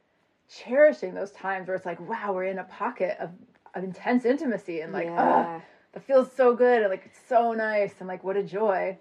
[0.48, 3.30] cherishing those times where it's like, wow, we're in a pocket of,
[3.74, 5.58] of intense intimacy and like, yeah.
[5.58, 8.96] oh, that feels so good and like it's so nice and like what a joy.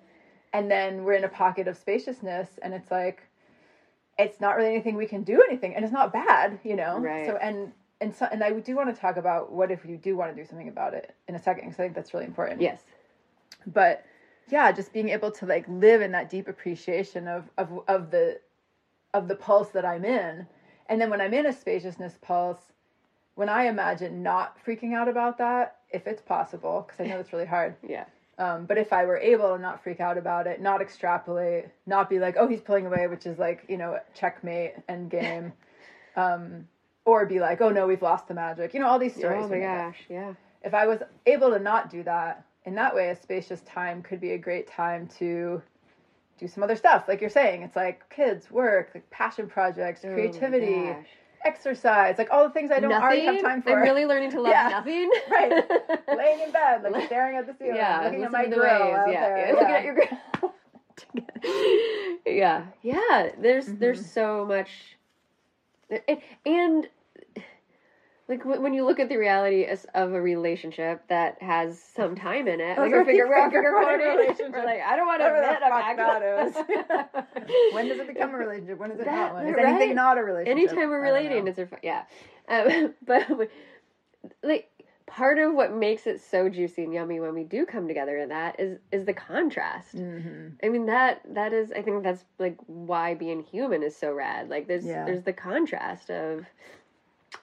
[0.53, 3.23] And then we're in a pocket of spaciousness and it's like
[4.17, 6.99] it's not really anything we can do anything and it's not bad, you know?
[6.99, 7.25] Right.
[7.25, 10.15] So and and so and I do want to talk about what if you do
[10.15, 12.61] want to do something about it in a second because I think that's really important.
[12.61, 12.81] Yes.
[13.65, 14.05] But
[14.49, 18.39] yeah, just being able to like live in that deep appreciation of of of the
[19.13, 20.47] of the pulse that I'm in
[20.87, 22.59] and then when I'm in a spaciousness pulse,
[23.35, 27.33] when I imagine not freaking out about that, if it's possible, because I know it's
[27.33, 27.75] really hard.
[27.87, 28.05] yeah.
[28.39, 32.09] Um, but if I were able to not freak out about it, not extrapolate, not
[32.09, 35.53] be like, oh, he's pulling away, which is like, you know, checkmate end game,
[36.15, 36.67] um,
[37.05, 38.73] or be like, oh no, we've lost the magic.
[38.73, 39.45] You know, all these stories.
[39.45, 40.33] Oh my gosh, yeah.
[40.63, 44.21] If I was able to not do that, in that way, a spacious time could
[44.21, 45.61] be a great time to
[46.39, 47.05] do some other stuff.
[47.07, 50.95] Like you're saying, it's like kids, work, like passion projects, oh creativity,
[51.45, 53.03] exercise, like all the things I don't nothing?
[53.03, 53.71] already have time for.
[53.71, 54.69] I'm really learning to love yeah.
[54.69, 55.09] nothing.
[55.31, 55.63] right.
[56.17, 59.07] Laying in bed, like staring at the ceiling, yeah, looking at my grill yeah.
[59.07, 59.51] Yeah.
[59.53, 60.53] Looking at your grill.
[62.25, 62.65] yeah.
[62.81, 63.29] Yeah.
[63.39, 63.79] There's mm-hmm.
[63.79, 64.69] there's so much
[66.45, 66.87] and
[68.33, 72.59] like when you look at the reality of a relationship that has some time in
[72.59, 74.53] it, like we're figure we're figure relationship.
[74.53, 77.71] Like, I don't want to admit I'm actually.
[77.73, 78.77] when does it become a relationship?
[78.79, 79.47] When is it That- not one?
[79.47, 79.65] Is right.
[79.65, 80.57] anything not a relationship?
[80.57, 82.03] Anytime we're relating, it's a yeah.
[82.49, 83.29] Um, but
[84.41, 84.69] like
[85.05, 88.29] part of what makes it so juicy and yummy when we do come together in
[88.29, 89.95] that is is the contrast.
[89.95, 90.53] Mhm.
[90.63, 94.49] I mean that that is I think that's like why being human is so rad.
[94.49, 95.05] Like there's Yeah.
[95.05, 96.45] there's the contrast of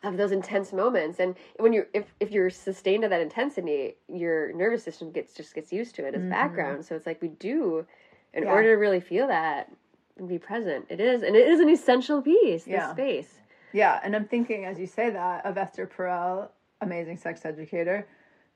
[0.02, 4.52] of those intense moments and when you're if, if you're sustained at that intensity your
[4.52, 6.30] nervous system gets just gets used to it as Mhm.
[6.30, 7.86] background so it's like we do
[8.32, 8.52] in Yeah.
[8.52, 9.70] order to really feel that
[10.18, 12.90] and be present it is and it is an essential piece Yeah.
[12.92, 13.40] space
[13.72, 16.48] Yeah, and I'm thinking as you say that of Esther Perel,
[16.80, 18.04] amazing sex educator,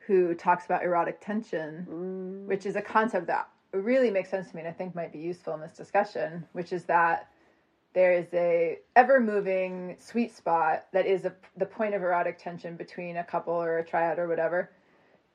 [0.01, 2.47] who talks about erotic tension, Mm.
[2.49, 5.21] which is a concept that really makes sense to me and I think might be
[5.21, 7.29] useful in this discussion, which is that
[7.95, 12.77] there is a ever moving sweet spot that is a, the point of erotic tension
[12.77, 14.71] between a couple or a triad or whatever.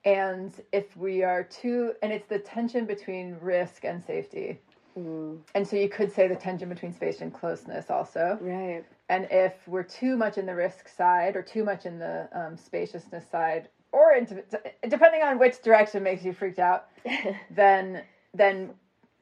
[0.06, 4.60] And if we are too, and it's the tension between risk and safety.
[4.98, 5.40] Mm.
[5.56, 8.38] And so you could say the tension between space and closeness also.
[8.42, 12.30] right And if we're too much in the risk side or too much in the
[12.34, 14.44] um, spaciousness side, or into,
[14.88, 16.88] depending on which direction makes you freaked out,
[17.52, 18.70] then then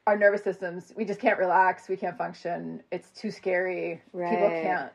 [0.08, 2.82] our nervous systems we just can't relax, we can't function.
[2.92, 4.02] It's too scary.
[4.28, 4.92] People can't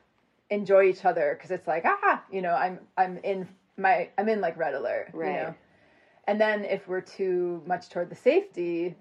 [0.50, 3.46] enjoy each other because it's like ah, you know, I'm I'm in
[3.76, 5.42] my I'm in like red alert, you Right.
[5.42, 5.54] know.
[6.26, 8.96] And then if we're too much toward the safety,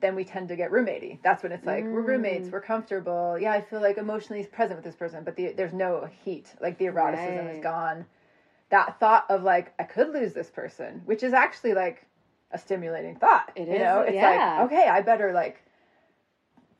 [0.00, 1.18] then we tend to get roommatey.
[1.22, 3.38] That's when it's like we're roommates, we're comfortable.
[3.38, 6.54] Yeah, I feel like emotionally present with this person, but the, there's no heat.
[6.60, 8.04] Like the eroticism is gone.
[8.70, 12.06] That thought of like I could lose this person, which is actually like
[12.54, 13.50] a stimulating thought.
[13.54, 14.60] It you is, know, it's yeah.
[14.60, 15.62] like okay, I better like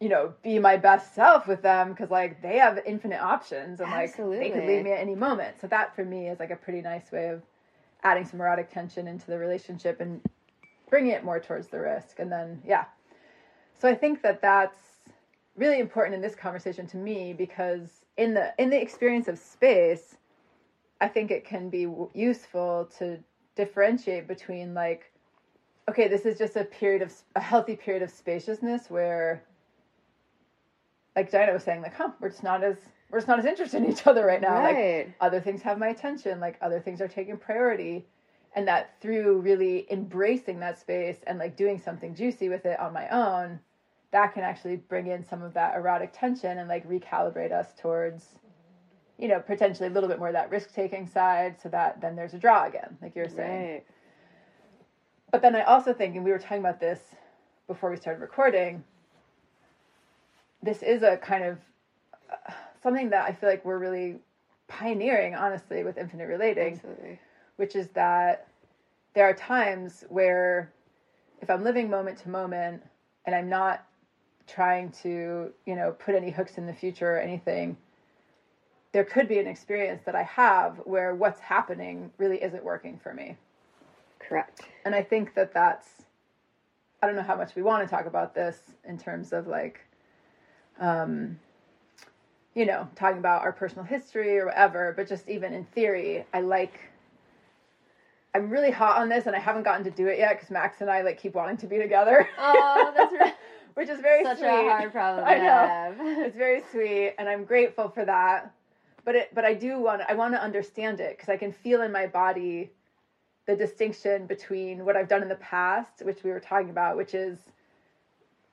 [0.00, 3.90] you know be my best self with them because like they have infinite options and
[3.90, 5.60] like they could leave me at any moment.
[5.60, 7.42] So that for me is like a pretty nice way of
[8.02, 10.20] adding some erotic tension into the relationship and
[10.88, 12.18] bringing it more towards the risk.
[12.20, 12.84] And then yeah,
[13.78, 14.78] so I think that that's
[15.56, 20.16] really important in this conversation to me because in the in the experience of space,
[21.00, 23.18] I think it can be w- useful to
[23.56, 25.10] differentiate between like
[25.88, 29.42] okay, this is just a period of a healthy period of spaciousness where
[31.16, 32.76] like Diana was saying like, huh, we're just not as
[33.10, 34.62] we're just not as interested in each other right now.
[34.62, 36.40] Like other things have my attention.
[36.40, 38.06] Like other things are taking priority.
[38.56, 42.92] And that through really embracing that space and like doing something juicy with it on
[42.92, 43.58] my own
[44.12, 48.36] that can actually bring in some of that erotic tension and like recalibrate us towards
[49.18, 52.14] you know potentially a little bit more of that risk taking side so that then
[52.14, 53.72] there's a draw again like you're saying.
[53.72, 53.84] Right
[55.34, 57.00] but then i also think and we were talking about this
[57.66, 58.82] before we started recording
[60.62, 61.58] this is a kind of
[62.30, 64.16] uh, something that i feel like we're really
[64.68, 67.18] pioneering honestly with infinite relating absolutely
[67.56, 68.46] which is that
[69.14, 70.70] there are times where
[71.40, 72.82] if I'm living moment to moment
[73.26, 73.84] and I'm not
[74.46, 77.76] trying to, you know, put any hooks in the future or anything,
[78.92, 83.14] there could be an experience that I have where what's happening really isn't working for
[83.14, 83.36] me.
[84.28, 85.88] Correct And I think that that's,
[87.02, 89.80] I don't know how much we want to talk about this in terms of like,
[90.80, 91.38] um,
[92.54, 96.40] you know, talking about our personal history or whatever, but just even in theory, I
[96.40, 96.78] like,
[98.34, 100.80] I'm really hot on this and I haven't gotten to do it yet because Max
[100.80, 102.28] and I like keep wanting to be together.
[102.38, 103.34] oh that's right
[103.74, 104.46] Which is very such sweet.
[104.48, 105.94] a hard problem I know.
[106.26, 108.52] It's very sweet and I'm grateful for that.
[109.04, 111.82] But it but I do want I want to understand it because I can feel
[111.82, 112.70] in my body
[113.46, 117.14] the distinction between what I've done in the past, which we were talking about, which
[117.14, 117.38] is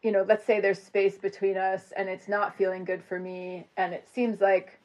[0.01, 3.67] you know, let's say there's space between us and it's not feeling good for me
[3.77, 4.79] and it seems like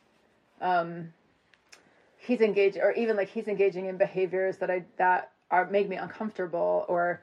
[0.61, 1.13] um
[2.19, 5.97] he's engaged or even like he's engaging in behaviors that I that are make me
[5.97, 7.21] uncomfortable or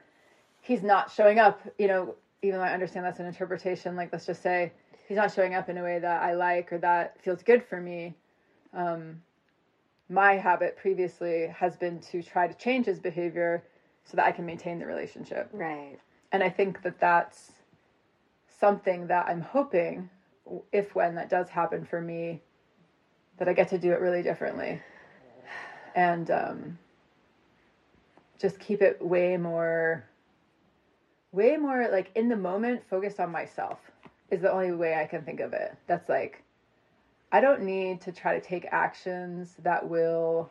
[0.60, 4.26] he's not showing up, you know, even though I understand that's an interpretation, like let's
[4.26, 4.72] just say
[5.06, 7.80] he's not showing up in a way that I like or that feels good for
[7.80, 8.14] me.
[8.72, 9.22] Um,
[10.08, 13.64] my habit previously has been to try to change his behavior
[14.04, 15.48] so that I can maintain the relationship.
[15.52, 15.98] right
[16.32, 17.52] And I think that that's
[18.46, 20.10] something that I'm hoping,
[20.72, 22.42] if when that does happen for me,
[23.38, 24.80] that I get to do it really differently.
[25.96, 26.78] And um,
[28.38, 30.04] just keep it way more,
[31.32, 33.78] way more like in the moment, focused on myself
[34.30, 35.76] is the only way I can think of it.
[35.86, 36.43] That's like,
[37.34, 40.48] I don't need to try to take actions that will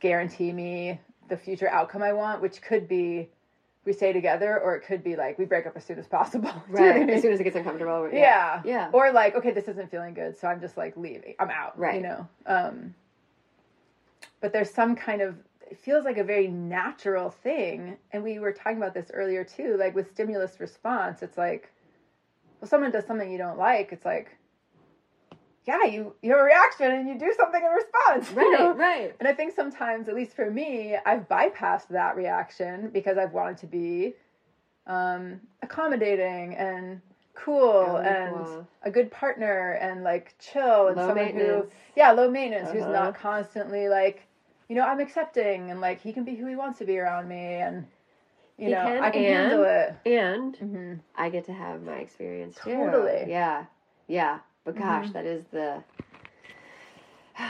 [0.00, 3.28] guarantee me the future outcome I want, which could be
[3.84, 6.50] we stay together, or it could be like we break up as soon as possible.
[6.70, 7.10] right.
[7.10, 8.08] As soon as it gets uncomfortable.
[8.10, 8.20] Yeah.
[8.20, 8.62] yeah.
[8.64, 8.90] Yeah.
[8.94, 11.34] Or like, okay, this isn't feeling good, so I'm just like leaving.
[11.38, 11.78] I'm out.
[11.78, 11.96] Right.
[11.96, 12.28] You know.
[12.46, 12.94] Um.
[14.40, 15.36] But there's some kind of
[15.70, 19.76] it feels like a very natural thing, and we were talking about this earlier too.
[19.78, 21.70] Like with stimulus response, it's like,
[22.62, 23.92] well, someone does something you don't like.
[23.92, 24.38] It's like,
[25.66, 28.30] yeah, you you have a reaction and you do something in response.
[28.36, 28.44] Right.
[28.46, 28.72] you know?
[28.74, 29.14] Right.
[29.20, 33.58] And I think sometimes, at least for me, I've bypassed that reaction because I've wanted
[33.58, 34.14] to be
[34.86, 37.00] um, accommodating and
[37.34, 38.66] cool Oh, and cool.
[38.82, 41.66] a good partner and like chill and Low someone maintenance.
[41.70, 42.92] who, yeah, low maintenance, who's Uh-huh.
[42.92, 44.26] not constantly like,
[44.68, 47.28] you know, I'm accepting and like he can be who he wants to be around
[47.28, 47.86] me and,
[48.58, 49.94] you He know, can, I can and- handle it.
[50.06, 52.70] And hmm I get to have my experience too.
[52.74, 53.26] Totally.
[53.30, 53.64] Yeah.
[54.06, 54.40] Yeah.
[54.64, 55.12] But gosh, Mhm.
[55.12, 55.82] that is the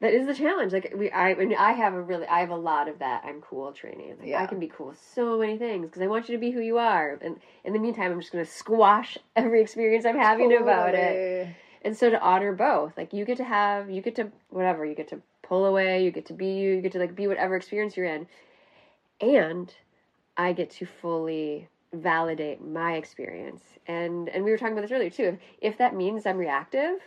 [0.00, 0.72] that is the challenge.
[0.72, 3.24] Like we, I, and I have a really, I have a lot of that.
[3.24, 4.16] I'm cool training.
[4.18, 4.42] Like Yeah.
[4.42, 6.60] I can be cool with so many things because I want you to be who
[6.60, 7.18] you are.
[7.20, 11.48] And in the meantime, I'm just going to squash every experience I'm having about it.
[11.82, 14.94] And so to honor both, like you get to have, you get to whatever, you
[14.94, 17.56] get to pull away, you get to be you, you get to like be whatever
[17.56, 18.26] experience you're in,
[19.20, 19.72] and
[20.36, 23.62] I get to fully validate my experience.
[23.86, 25.24] And and we were talking about this earlier too.
[25.24, 27.00] If, if that means I'm reactive,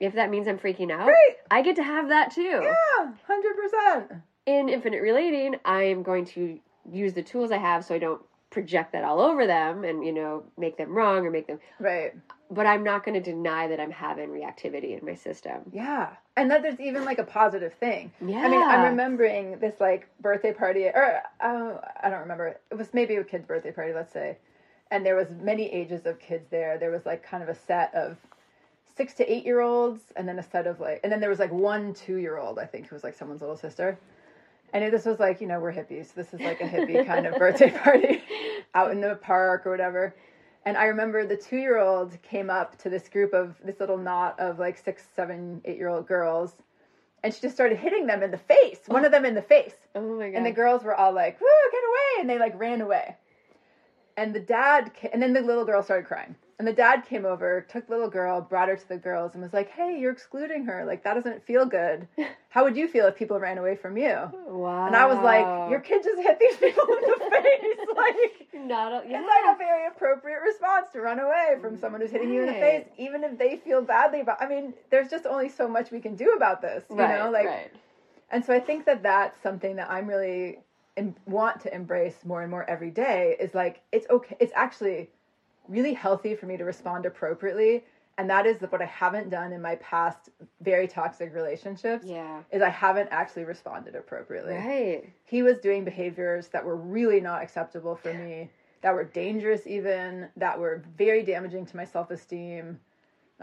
[0.00, 1.36] if that means I'm freaking out, Right.
[1.50, 2.42] I get to have that too.
[2.62, 4.22] Yeah, hundred percent.
[4.46, 6.58] In infinite relating, I am going to
[6.90, 10.12] use the tools I have so I don't project that all over them and you
[10.12, 12.12] know make them wrong or make them Right.
[12.50, 15.62] but I'm not going to deny that I'm having reactivity in my system.
[15.72, 16.10] Yeah.
[16.36, 18.12] And that there's even like a positive thing.
[18.24, 18.38] Yeah.
[18.44, 22.58] I mean, I'm remembering this like birthday party, or uh, I don't remember.
[22.70, 24.36] It was maybe a kid's birthday party, let's say.
[24.90, 26.78] And there was many ages of kids there.
[26.78, 28.18] There was like kind of a set of
[28.96, 31.38] six to eight year olds, and then a set of like, and then there was
[31.38, 33.98] like one two year old, I think, who was like someone's little sister.
[34.72, 36.14] And this was like, you know, we're hippies.
[36.14, 38.22] This is like a hippie kind of birthday party
[38.74, 40.14] out in the park or whatever.
[40.64, 43.98] And I remember the two year old came up to this group of this little
[43.98, 46.54] knot of like six, seven, eight year old girls.
[47.24, 49.74] And she just started hitting them in the face, one of them in the face.
[49.94, 50.38] Oh, oh my god.
[50.38, 52.20] And the girls were all like, woo, get away.
[52.20, 53.16] And they like ran away.
[54.16, 56.34] And the dad, and then the little girl started crying.
[56.62, 59.42] And the dad came over, took the little girl, brought her to the girls, and
[59.42, 60.84] was like, hey, you're excluding her.
[60.84, 62.06] Like, that doesn't feel good.
[62.50, 64.16] How would you feel if people ran away from you?
[64.46, 64.86] wow.
[64.86, 67.96] And I was like, your kid just hit these people in the face.
[67.96, 69.18] Like, not a, yeah.
[69.18, 72.46] it's like a very appropriate response to run away from someone who's hitting you in
[72.46, 74.40] the face, even if they feel badly about.
[74.40, 77.28] I mean, there's just only so much we can do about this, you right, know.
[77.28, 77.72] Like, right.
[78.30, 80.60] and so I think that that's something that I'm really
[80.96, 83.34] em- want to embrace more and more every day.
[83.40, 84.36] Is like it's okay.
[84.38, 85.10] It's actually
[85.68, 87.84] really healthy for me to respond appropriately,
[88.18, 90.28] and that is what I haven't done in my past
[90.60, 92.04] very toxic relationships.
[92.06, 92.42] Yeah.
[92.50, 95.12] Is I haven't actually responded appropriately Right.
[95.24, 98.50] he was doing behaviors that were really not acceptable for me
[98.82, 102.78] that were dangerous even that were very damaging to my self-esteem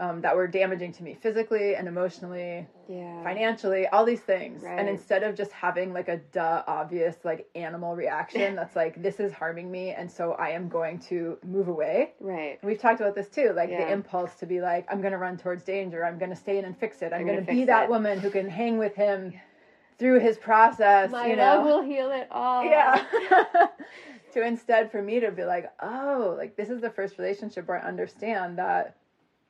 [0.00, 3.22] um, that were damaging to me physically and emotionally Yeah.
[3.22, 4.78] financially all these things Right.
[4.80, 9.20] and instead of just having like a duh obvious like animal reaction that's like this
[9.20, 12.58] is harming me and so i am going to move away Right.
[12.60, 15.18] and we've talked about this too like the impulse to be like i'm going to
[15.18, 17.52] run towards danger i'm going to stay in and fix it i'm, I'm going gonna
[17.58, 17.90] be that it.
[17.90, 19.34] woman who can hang with him
[19.98, 22.64] through his process My you know love will heal it all.
[22.64, 23.04] yeah.
[24.32, 27.82] to instead for me to be like, oh, like this is the first relationship where
[27.84, 28.94] I understand that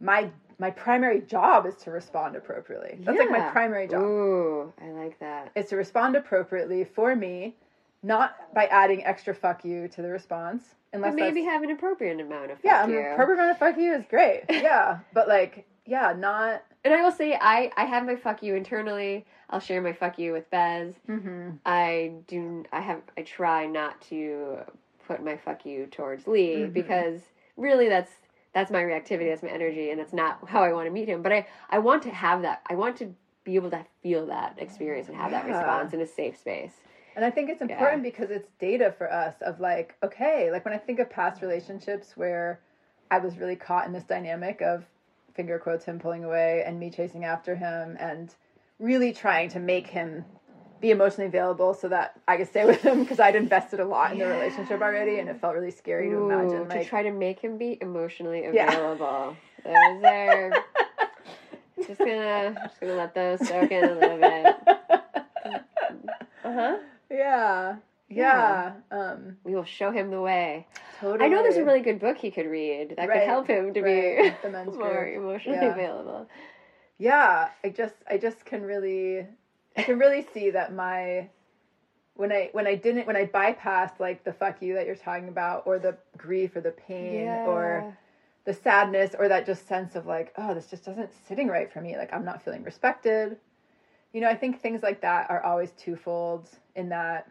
[0.00, 2.98] my my primary job is to respond appropriately.
[3.00, 4.02] That's like my primary job.
[4.02, 5.50] Ooh, I like that.
[5.54, 7.54] It's to respond appropriately for me,
[8.02, 10.74] not by adding extra fuck you to the response.
[10.92, 12.70] Unless But maybe have an appropriate amount of fuck you.
[12.70, 13.12] yeah, you.
[13.12, 14.42] appropriate amount of fuck you is great.
[14.50, 16.62] Yeah, but like, yeah, not.
[16.84, 19.24] And I will say, I I have my fuck you internally.
[19.50, 20.94] I'll share my fuck you with Bez.
[21.08, 21.50] Mm-hmm.
[21.64, 22.64] I do.
[22.72, 23.00] I have.
[23.16, 24.58] I try not to
[25.06, 26.72] put my fuck you towards Lee Mhm.
[26.72, 27.20] because
[27.56, 28.12] really, that's
[28.52, 29.28] that's my reactivity.
[29.28, 31.22] That's my energy, and that's not how I want to meet him.
[31.22, 32.62] But I I want to have that.
[32.68, 36.06] I want to be able to feel that experience and have that response in a
[36.06, 36.72] safe space.
[37.16, 40.74] And I think it's important because it's data for us of like, okay, like when
[40.74, 42.60] I think of past relationships where
[43.10, 44.84] I was really caught in this dynamic of
[45.34, 48.34] finger quotes him pulling away and me chasing after him and
[48.78, 50.24] really trying to make him
[50.80, 54.12] be emotionally available so that I could stay with him because I'd invested a lot
[54.12, 57.02] in the relationship already and it felt really scary to Ooh, imagine to like try
[57.02, 58.66] to make him be emotionally Yeah.
[58.72, 59.36] available.
[59.64, 60.52] Those are
[61.86, 64.56] just gonna just gonna let those soak in a little bit.
[66.44, 66.76] Uh huh.
[67.10, 67.76] yeah.
[68.08, 68.72] Yeah.
[68.90, 70.66] Um We will show him the way.
[70.98, 73.46] totally I know there's a really good book he could read that Right, could help
[73.46, 75.16] him to right, the be men's more group.
[75.18, 75.72] emotionally Yeah.
[75.72, 76.28] available.
[76.98, 79.26] yeah i just i just can really
[79.76, 81.28] i can really see that my
[82.14, 85.28] when I when I didn't when I bypassed like the fuck you that you're talking
[85.28, 87.46] about or the grief or the pain Yeah.
[87.46, 87.96] or
[88.44, 91.80] the sadness or that just sense of like oh this just doesn't sitting right for
[91.80, 93.38] me like I'm not feeling respected.
[94.12, 97.30] You know, I think things like that are always twofold in that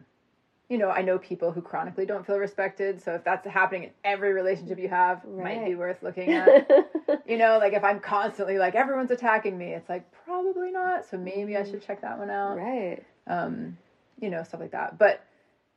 [0.70, 3.90] you know, I know people who chronically don't feel respected, so if that's happening in
[4.04, 6.68] every relationship you have, might be worth looking at.
[7.26, 11.18] you know, like if I'm constantly like everyone's attacking me, it's like probably not, so
[11.18, 13.02] maybe I should check that one out right.
[13.26, 13.76] um,
[14.20, 14.96] you know, stuff like that.
[14.96, 15.24] But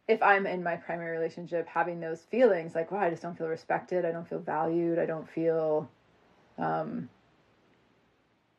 [0.08, 3.48] if I'm in my primary relationship having those feelings, like, wow, I just don't feel
[3.48, 5.90] respected, I don't feel valued, I don't feel,
[6.60, 7.10] um,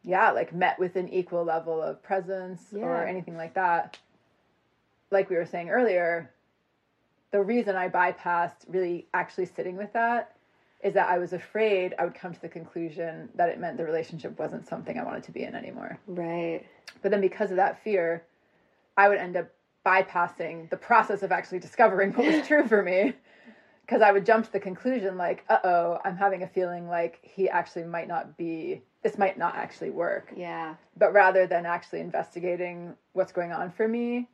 [0.03, 3.99] yeah, like met with an equal level of presence or anything like that.
[5.15, 6.31] Like we were saying earlier,
[7.31, 10.37] the reason I bypassed really actually sitting with that
[10.83, 13.85] is that I was afraid I would come to the conclusion that it meant the
[13.85, 15.99] relationship wasn't something I wanted to be in anymore.
[16.09, 16.67] Right.
[17.01, 18.25] But then because of that fear,
[18.97, 19.49] I would end up
[19.87, 23.15] bypassing the process of actually discovering what was true for me.
[23.87, 27.21] Because I would jump to the conclusion, like, uh oh, I'm having a feeling like
[27.23, 30.33] he actually might not be, this might not actually work.
[30.37, 30.75] Yeah.
[30.97, 34.29] But rather than actually investigating what's going on for me,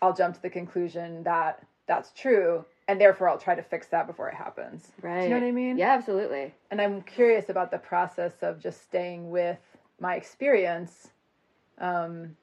[0.00, 2.64] I'll jump to the conclusion that that's true.
[2.86, 4.92] And therefore, I'll try to fix that before it happens.
[5.02, 5.20] Right.
[5.20, 5.76] Do you know what I mean?
[5.78, 6.54] Yeah, absolutely.
[6.70, 9.58] and I'm curious about the process of just staying with
[10.00, 11.08] my experience.
[11.78, 12.36] Um,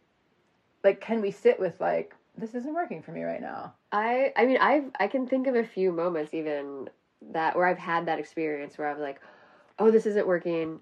[0.84, 3.74] like, can we sit with like this isn't working for me right now?
[3.92, 6.90] I I mean I've I can think of a few moments even
[7.32, 9.20] that where I've had that experience where I was like,
[9.80, 10.82] oh, this isn't working.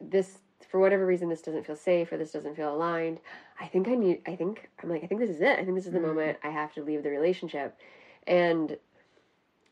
[0.00, 0.38] This
[0.70, 3.18] for whatever reason this doesn't feel safe or this doesn't feel aligned.
[3.60, 5.58] I think I need I think I'm like I think this is it.
[5.58, 6.08] I think this is the Mm.
[6.08, 7.76] moment I have to leave the relationship.
[8.26, 8.76] And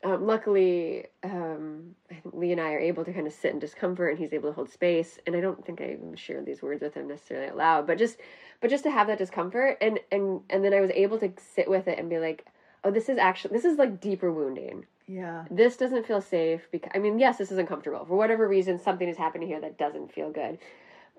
[0.01, 3.59] um, luckily, um, I think Lee and I are able to kind of sit in
[3.59, 5.19] discomfort, and he's able to hold space.
[5.27, 7.97] And I don't think I even shared these words with him necessarily out loud, but
[7.97, 8.17] just,
[8.61, 11.69] but just to have that discomfort, and and and then I was able to sit
[11.69, 12.45] with it and be like,
[12.85, 14.85] oh, this is actually this is like deeper wounding.
[15.05, 15.43] Yeah.
[15.51, 18.79] This doesn't feel safe because I mean, yes, this is uncomfortable for whatever reason.
[18.79, 20.59] Something is happening here that doesn't feel good.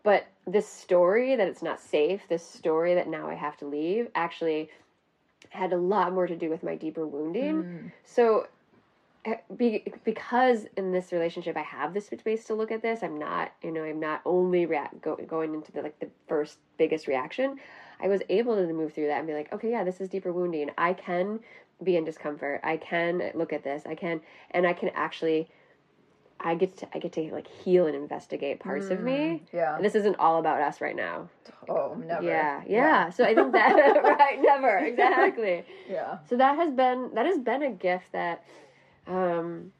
[0.02, 4.08] But this story that it's not safe, this story that now I have to leave,
[4.14, 4.70] actually
[5.50, 7.62] had a lot more to do with my deeper wounding.
[7.62, 7.92] Mm.
[8.04, 8.46] So,
[9.24, 13.18] eh, be, because in this relationship I have this space to look at this, I'm
[13.18, 17.06] not, you know, I'm not only react, go, going into the like the first biggest
[17.06, 17.58] reaction.
[18.02, 20.32] I was able to move through that and be like, okay, yeah, this is deeper
[20.32, 20.70] wounding.
[20.78, 21.40] I can
[21.82, 22.60] be in discomfort.
[22.62, 23.84] I can look at this.
[23.86, 24.20] I can,
[24.52, 25.48] and I can actually,
[26.42, 29.12] I get to, I get to like heal and investigate parts of me.
[29.12, 29.76] Mm, Yeah.
[29.76, 31.28] And this isn't all about us right now.
[31.68, 32.24] Oh, never.
[32.24, 33.10] Yeah, yeah.
[33.10, 35.64] So I think that right, never exactly.
[35.88, 36.18] Yeah.
[36.28, 38.42] So that has been that has been a gift that,
[39.06, 39.72] um,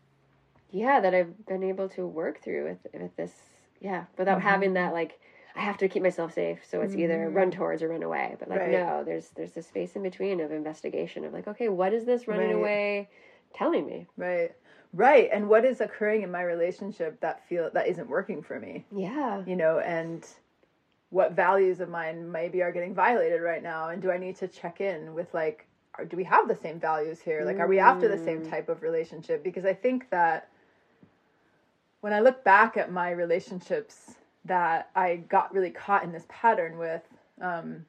[0.71, 3.33] yeah, that I've been able to work through with with this.
[3.81, 4.49] Yeah, without Mm-hmm.
[4.49, 5.19] having that like
[5.57, 6.59] I have to keep myself safe.
[6.69, 8.37] So it's either run towards or run away.
[8.39, 8.73] But like Right.
[8.73, 12.29] no, there's there's this space in between of investigation of like okay, what is this
[12.29, 12.55] running Right.
[12.57, 13.09] away
[13.55, 14.07] telling me?
[14.19, 14.53] Right.
[14.93, 15.29] Right.
[15.33, 18.85] And what is occurring in my relationship that feel that isn't working for me?
[18.95, 19.43] Yeah.
[19.47, 20.27] you know, and
[21.11, 24.49] what values of mine maybe are getting violated right now, and do I need to
[24.49, 25.67] check in with like,
[25.99, 27.45] are, do we have the same values here?
[27.45, 29.43] Like, are we after the same type of relationship?
[29.43, 30.49] Because I think that
[32.01, 34.15] when I look back at my relationships
[34.45, 37.03] that I got really caught in this pattern with,
[37.41, 37.85] um,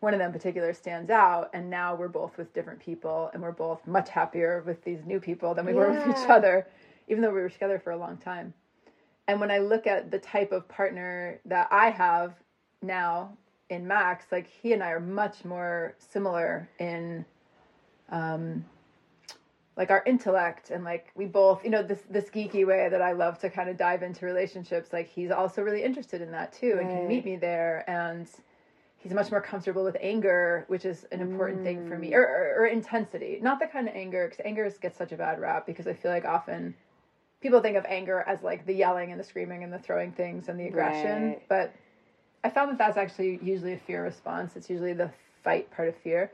[0.00, 3.42] one of them in particular stands out, and now we're both with different people, and
[3.42, 6.66] we're both much happier with these new people than we were with each other,
[7.08, 8.52] even though we were together for a long time.
[9.28, 12.34] And when I look at the type of partner that I have
[12.82, 13.36] now
[13.70, 17.24] in Max, like he and I are much more similar in
[18.10, 18.64] um
[19.76, 23.12] like our intellect and like we both you know this this geeky way that I
[23.12, 26.78] love to kind of dive into relationships like he's also really interested in that too
[26.80, 27.84] and can meet me there.
[27.88, 28.28] And
[29.06, 32.62] he's much more comfortable with anger which is an important thing for me or, or,
[32.62, 35.86] or intensity not the kind of anger because anger gets such a bad rap because
[35.86, 36.74] I feel like often
[37.40, 40.48] people think of anger as like the yelling and the screaming and the throwing things
[40.48, 41.42] and the aggression Right.
[41.48, 41.74] but
[42.46, 44.54] I found that that's actually usually a fear response.
[44.54, 45.10] It's usually the
[45.42, 46.30] fight part of fear.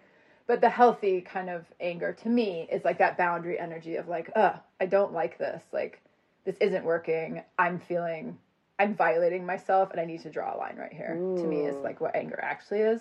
[0.46, 4.30] But the healthy kind of anger to me is like that boundary energy of like,
[4.36, 5.62] uh, I don't like this.
[5.72, 6.02] Like,
[6.44, 7.42] this isn't working.
[7.58, 8.36] I'm feeling,
[8.78, 11.14] I'm violating myself and I need to draw a line right here.
[11.36, 13.00] To me, is like what anger actually is.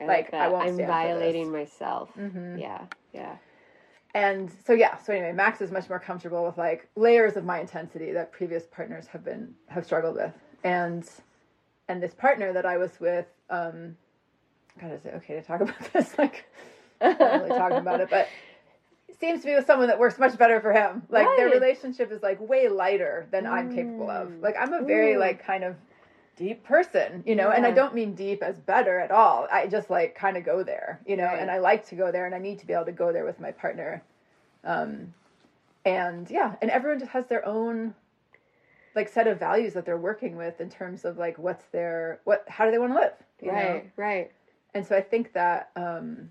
[0.00, 0.52] I Like, I that.
[0.52, 0.88] won't I'm stand for this.
[0.88, 2.10] violating myself.
[2.18, 2.60] Mhm.
[2.60, 2.86] Yeah.
[3.12, 3.36] Yeah.
[4.14, 7.60] And so, yeah, so anyway, Max is much more comfortable with like layers of my
[7.60, 10.32] intensity that previous partners have been, have struggled with.
[10.62, 11.08] And,
[11.88, 13.96] and this partner that I was with, um,
[14.80, 16.16] God, is it okay to talk about this?
[16.18, 16.44] Like,
[17.00, 18.28] I'm not really talking about it, but
[19.20, 21.02] seems to be with someone that works much better for him.
[21.08, 24.28] Like their relationship is like way lighter than I'm capable of.
[24.28, 24.42] Mm.
[24.42, 25.20] Like I'm a very Ooh.
[25.20, 25.76] like kind of
[26.36, 27.56] deep person, you know, yeah.
[27.56, 29.46] and I don't mean deep as better at all.
[29.52, 31.38] I just like kind of go there, you know, right.
[31.38, 33.24] and I like to go there and I need to be able to go there
[33.24, 34.02] with my partner.
[34.64, 35.14] Um,
[35.84, 37.94] and yeah, and everyone just has their own
[38.94, 42.44] like set of values that they're working with in terms of like what's their what
[42.48, 43.12] how do they want to live
[43.42, 43.90] right know?
[43.96, 44.30] right
[44.74, 46.30] and so i think that um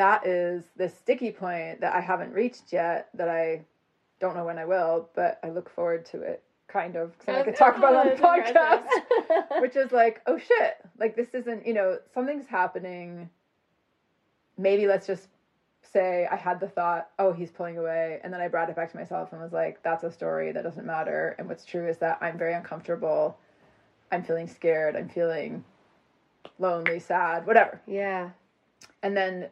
[0.00, 3.62] that is the sticky point that i haven't reached yet that i
[4.18, 7.42] don't know when i will but i look forward to it kind of because I
[7.42, 11.74] could talk about on the podcast, which is like, oh shit, like this isn't, you
[11.74, 13.28] know, something's happening.
[14.56, 15.28] Maybe let's just
[15.82, 18.20] say I had the thought, oh, he's pulling away.
[18.22, 20.62] And then I brought it back to myself and was like, that's a story that
[20.62, 21.34] doesn't matter.
[21.38, 23.36] And what's true is that I'm very uncomfortable.
[24.12, 24.96] I'm feeling scared.
[24.96, 25.64] I'm feeling
[26.58, 27.80] lonely, sad, whatever.
[27.86, 28.30] Yeah.
[29.02, 29.48] And then,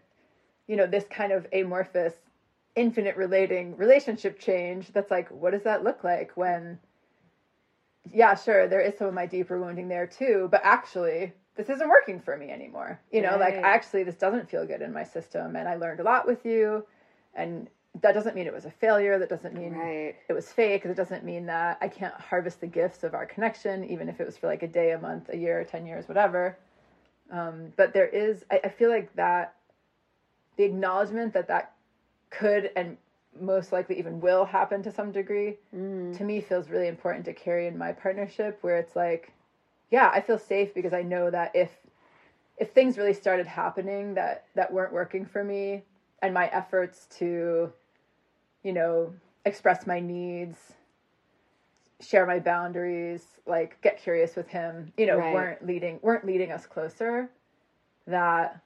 [0.68, 2.14] you know, this kind of amorphous,
[2.76, 6.78] infinite relating relationship change that's like, what does that look like when,
[8.12, 11.88] yeah, sure, there is some of my deeper wounding there too, but actually, this isn't
[11.88, 13.00] working for me anymore.
[13.10, 13.54] You know, right.
[13.54, 16.46] like actually this doesn't feel good in my system and I learned a lot with
[16.46, 16.84] you
[17.34, 17.68] and
[18.00, 19.18] that doesn't mean it was a failure.
[19.18, 20.14] That doesn't mean right.
[20.28, 20.84] it was fake.
[20.84, 24.26] It doesn't mean that I can't harvest the gifts of our connection, even if it
[24.26, 26.56] was for like a day, a month, a year, 10 years, whatever.
[27.30, 29.54] Um, but there is, I, I feel like that
[30.58, 31.72] the acknowledgement that that
[32.28, 32.98] could and
[33.40, 36.14] most likely even will happen to some degree mm.
[36.16, 39.32] to me feels really important to carry in my partnership where it's like
[39.90, 41.70] yeah, I feel safe because I know that if
[42.58, 45.82] if things really started happening that that weren't working for me
[46.20, 47.72] and my efforts to
[48.64, 50.58] you know, express my needs,
[52.00, 55.32] share my boundaries, like get curious with him, you know, right.
[55.32, 57.30] weren't leading weren't leading us closer
[58.06, 58.60] that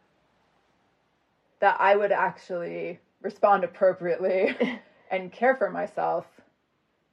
[1.62, 4.54] that I would actually respond appropriately
[5.10, 6.26] and care for myself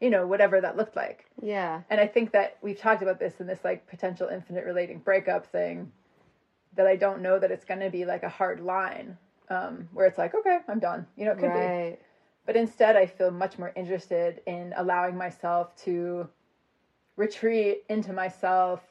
[0.02, 1.26] you know, whatever that looked like.
[1.42, 1.82] Yeah.
[1.90, 5.46] And I think that we've talked about this in this like potential infinite relating breakup
[5.46, 5.92] thing
[6.76, 9.18] that I don't know that it's going to be like a hard line
[9.50, 11.06] um, where it's like, okay, I'm done.
[11.18, 11.92] You know, it could right.
[11.92, 12.06] be.
[12.46, 16.30] But instead, I feel much more interested in allowing myself to
[17.18, 18.82] retreat into myself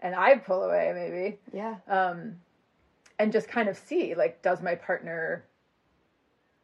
[0.00, 1.38] and I pull away maybe.
[1.52, 1.76] Yeah.
[1.88, 2.36] Um,
[3.22, 5.44] and just kind of see like, does my partner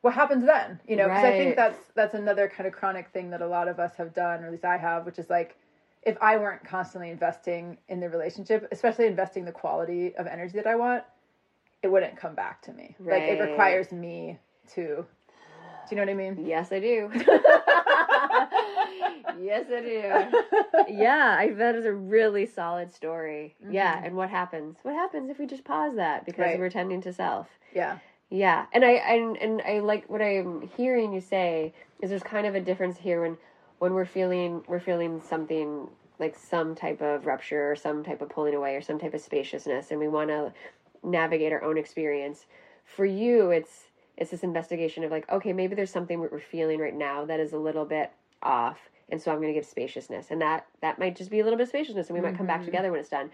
[0.00, 1.34] what happens then you know because right.
[1.34, 4.14] i think that's that's another kind of chronic thing that a lot of us have
[4.14, 5.56] done or at least i have which is like
[6.02, 10.68] if i weren't constantly investing in the relationship especially investing the quality of energy that
[10.68, 11.02] i want
[11.82, 13.22] it wouldn't come back to me right.
[13.22, 14.38] like it requires me
[14.72, 15.06] to do
[15.90, 17.10] you know what i mean yes i do
[19.40, 23.72] yes i do yeah i that is a really solid story mm-hmm.
[23.72, 26.58] yeah and what happens what happens if we just pause that because right.
[26.58, 27.98] we're tending to self yeah
[28.30, 31.72] yeah, and I and and I like what I'm hearing you say
[32.02, 33.38] is there's kind of a difference here when
[33.78, 38.28] when we're feeling we're feeling something like some type of rupture or some type of
[38.28, 40.52] pulling away or some type of spaciousness and we want to
[41.02, 42.44] navigate our own experience.
[42.84, 43.84] For you, it's
[44.18, 47.52] it's this investigation of like, okay, maybe there's something we're feeling right now that is
[47.54, 48.12] a little bit
[48.42, 51.44] off, and so I'm going to give spaciousness, and that that might just be a
[51.44, 52.32] little bit of spaciousness, and we mm-hmm.
[52.32, 52.66] might come back mm-hmm.
[52.66, 53.30] together when it's done.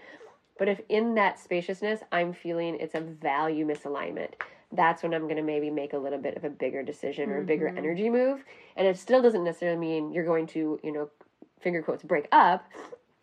[0.58, 4.34] But if in that spaciousness I'm feeling it's a value misalignment,
[4.72, 7.40] that's when I'm going to maybe make a little bit of a bigger decision or
[7.40, 7.78] a bigger mm-hmm.
[7.78, 8.44] energy move.
[8.76, 11.10] And it still doesn't necessarily mean you're going to, you know,
[11.60, 12.68] finger quotes, break up.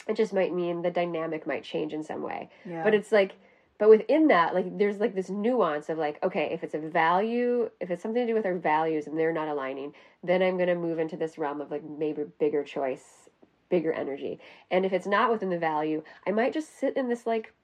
[0.08, 2.50] It just might mean the dynamic might change in some way.
[2.66, 2.84] Yeah.
[2.84, 3.36] But it's like,
[3.82, 7.68] but within that, like, there's like this nuance of like, okay, if it's a value,
[7.80, 10.70] if it's something to do with our values and they're not aligning, then I'm going
[10.70, 13.28] to move into this realm of like maybe bigger choice,
[13.70, 14.40] bigger energy.
[14.70, 17.56] And if it's not within the value, I might just sit in this like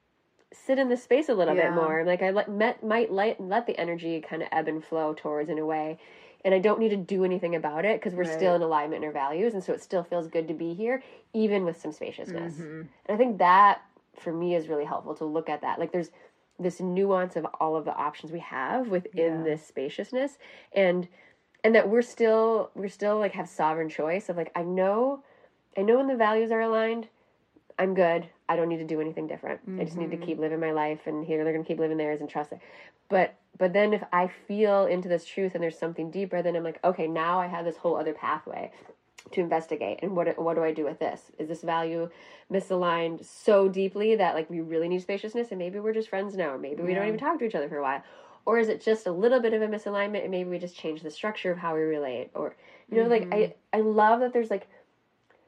[0.52, 1.70] sit in the space a little yeah.
[1.70, 2.04] bit more.
[2.04, 5.52] Like I let, met, might let, let the energy kind of ebb and flow towards
[5.52, 6.00] in a way.
[6.44, 8.34] And I don't need to do anything about it because we're right.
[8.34, 9.54] still in alignment in our values.
[9.54, 11.04] And so it still feels good to be here,
[11.34, 12.56] even with some spaciousness.
[12.56, 12.82] Mm-hmm.
[12.82, 13.84] And I think that
[14.20, 15.80] for me is really helpful to look at that.
[15.80, 16.12] Like there's
[16.60, 19.44] this nuance of all of the options we have within yeah.
[19.44, 20.38] this spaciousness.
[20.74, 21.08] And,
[21.64, 25.24] and that we're still, we're still like have sovereign choice of like, I know,
[25.78, 27.08] I know when the values are aligned,
[27.80, 28.28] I'm good.
[28.50, 29.62] I don't need to do anything different.
[29.62, 29.82] Mm-hmm.
[29.82, 30.26] I just need to mm-hmm.
[30.26, 32.60] keep living my life, and here they're gonna keep living theirs and trust it.
[33.10, 36.64] But but then if I feel into this truth and there's something deeper, then I'm
[36.64, 38.72] like, okay, now I have this whole other pathway
[39.32, 40.00] to investigate.
[40.02, 41.32] And what what do I do with this?
[41.38, 42.10] Is this value
[42.52, 46.50] misaligned so deeply that like we really need spaciousness, and maybe we're just friends now,
[46.50, 47.00] or maybe we yeah.
[47.00, 48.04] don't even talk to each other for a while,
[48.46, 51.02] or is it just a little bit of a misalignment, and maybe we just change
[51.02, 52.56] the structure of how we relate, or
[52.90, 53.30] you know, mm-hmm.
[53.32, 54.68] like I I love that there's like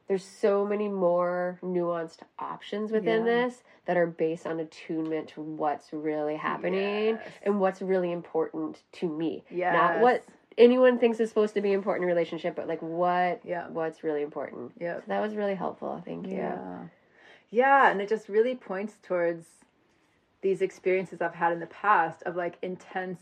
[0.09, 3.45] there's so many more nuanced options within yeah.
[3.45, 7.27] this that are based on attunement to what's really happening yes.
[7.43, 9.43] and what's really important to me.
[9.51, 9.71] Yeah.
[9.71, 10.23] Not what
[10.57, 13.67] anyone thinks is supposed to be important in a relationship, but like what Yeah.
[13.69, 14.73] what's really important.
[14.79, 14.97] Yeah.
[14.97, 16.01] So that was really helpful.
[16.05, 16.37] Thank you.
[16.37, 16.79] Yeah.
[17.51, 19.47] Yeah, and it just really points towards
[20.41, 23.21] these experiences I've had in the past of like intense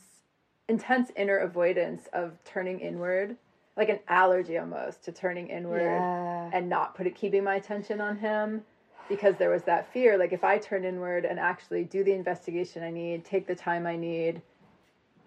[0.70, 3.38] intense inner avoidance of turning inward,
[3.78, 6.50] like an allergy almost to turning inward Yeah.
[6.52, 8.66] and not put it keeping my attention on him
[9.08, 12.84] because there was that fear like if I turn inward and actually do the investigation
[12.84, 14.42] I need, take the time I need,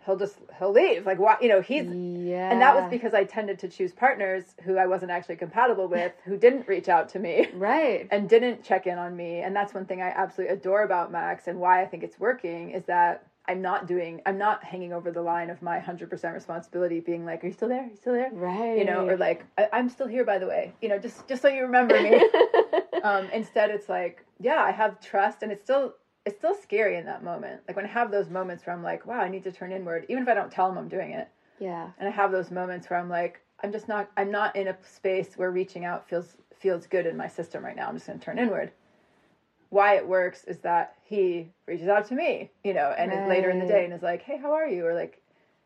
[0.06, 1.06] he'll just he'll leave.
[1.06, 2.50] Like why you know, he's Yeah.
[2.50, 6.12] and that was because I tended to choose partners who I wasn't actually compatible with,
[6.24, 8.08] who didn't reach out to me right.
[8.10, 9.40] and didn't check in on me.
[9.40, 12.70] And that's one thing I absolutely adore about Max and why I think it's working
[12.70, 17.00] is that I'm not doing, I'm not hanging over the line of my 100% responsibility
[17.00, 17.82] being like, are you still there?
[17.84, 18.30] Are you still there?
[18.32, 18.78] Right.
[18.78, 21.42] You know, or like, I, I'm still here, by the way, you know, just, just
[21.42, 22.22] so you remember me.
[23.02, 25.94] um, instead it's like, yeah, I have trust and it's still,
[26.30, 27.60] it's still scary in that moment.
[27.66, 30.06] Like when I have those moments where I'm like, wow, I need to turn inward,
[30.08, 31.28] even if I don't tell him I'm doing it.
[31.58, 31.90] yeah.
[31.98, 34.76] And I have those moments where I'm like, I'm just not, I'm not in a
[34.82, 37.88] space where reaching out feels feels good in my system right now.
[37.88, 38.70] I'm just going to turn inward.
[39.70, 43.50] Why it works is that he reaches out to me, you know, and is later
[43.50, 45.22] in the day and is like, "Hey, how are you?" Or like,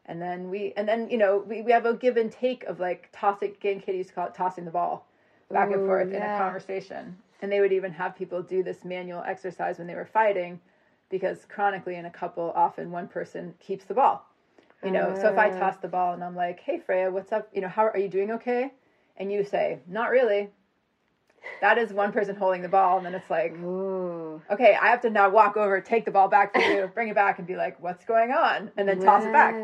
[0.07, 2.81] and then we, and then you know, we, we have a give and take of
[2.81, 3.55] like tossing.
[3.65, 5.07] And used to call it tossing the ball
[5.51, 7.17] back and Ooh, forth in a conversation.
[7.45, 10.61] And they would even have people do this manual exercise when they were fighting,
[11.11, 14.27] because chronically in a couple, often one person keeps the ball.
[14.83, 15.59] You know, so if I Ah.
[15.59, 17.47] toss the ball and I'm like, "Hey Freya, what's up?
[17.53, 18.31] You know, how are you doing?
[18.31, 18.73] Okay?"
[19.19, 20.49] and you say, "Not really,"
[21.61, 24.41] that is one person holding the ball, and then it's like, Ooh.
[24.51, 27.15] okay, I have to now walk over, take the ball back for you, bring it
[27.15, 29.55] back, and be like, "What's going on?" and then toss it back.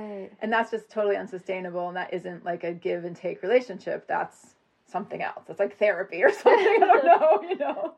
[0.42, 4.06] And that's just totally unsustainable, and that isn't like a give and take relationship.
[4.06, 4.54] That's
[4.90, 5.44] something else.
[5.48, 6.82] It's like therapy or something.
[6.82, 7.94] I don't know, you know.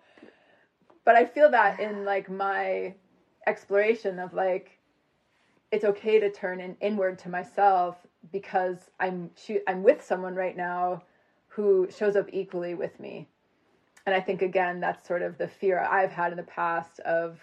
[1.04, 2.94] But I feel that in like my
[3.46, 4.78] exploration of like
[5.72, 7.96] it's okay to turn in, inward to myself
[8.30, 9.30] because I'm
[9.66, 11.02] I'm with someone right now
[11.48, 13.28] who shows up equally with me.
[14.06, 17.40] And I think again that's sort of the fear I've had in the past of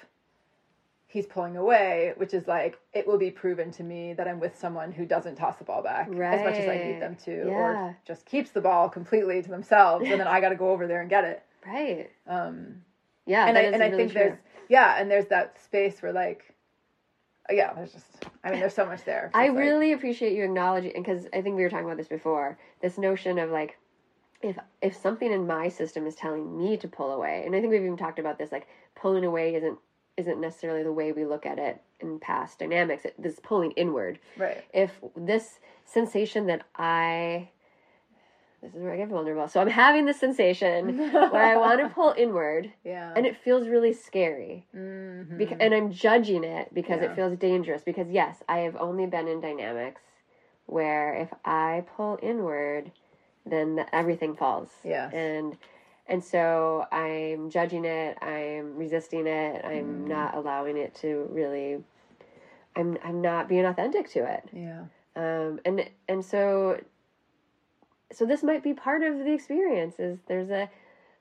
[1.12, 4.56] he's pulling away, which is like it will be proven to me that I'm with
[4.58, 7.52] someone who doesn't toss the ball back as much as I need them to, Yeah.
[7.54, 10.86] or just keeps the ball completely to themselves, and then I got to go over
[10.88, 11.44] there and get it.
[11.66, 12.10] Right.
[12.28, 12.84] Um,
[13.26, 13.48] Yeah.
[13.48, 14.22] and I and I think true.
[14.22, 14.38] there's
[14.70, 16.54] yeah, and there's that space where like,
[17.50, 19.32] yeah, there's just I mean there's so much there.
[19.34, 22.58] I like- really appreciate you acknowledging because I think we were talking about this before.
[22.82, 23.78] This notion of like
[24.44, 27.72] if if something in my system is telling me to pull away, and I think
[27.72, 29.78] we've even talked about this, like pulling away isn't
[30.20, 33.06] isn't necessarily the way we look at it in past dynamics.
[33.06, 34.20] It, this pulling inward.
[34.38, 34.64] right.
[34.74, 37.50] If this sensation that I
[38.62, 39.48] this is where I get vulnerable.
[39.48, 43.14] So I'm having this sensation where I want to pull inward, Yeah.
[43.16, 44.68] and it feels really scary.
[44.76, 45.38] Mhm.
[45.40, 47.12] Beca- and I'm judging it because Yeah.
[47.12, 47.84] it feels dangerous.
[47.84, 50.02] Because yes, I have only been in dynamics
[50.66, 52.92] where if I pull inward,
[53.46, 54.70] then the, everything falls.
[54.84, 55.14] Yes.
[55.14, 55.58] And
[56.10, 58.18] and so I'm judging it.
[58.22, 59.64] I'm resisting it.
[59.64, 60.08] I'm Mm.
[60.08, 61.84] not allowing it to really.
[62.76, 64.50] I'm I'm not being authentic to it.
[64.54, 64.86] yeah.
[65.16, 66.80] Um, and and so
[68.12, 70.70] so this might be part of the experience is there's a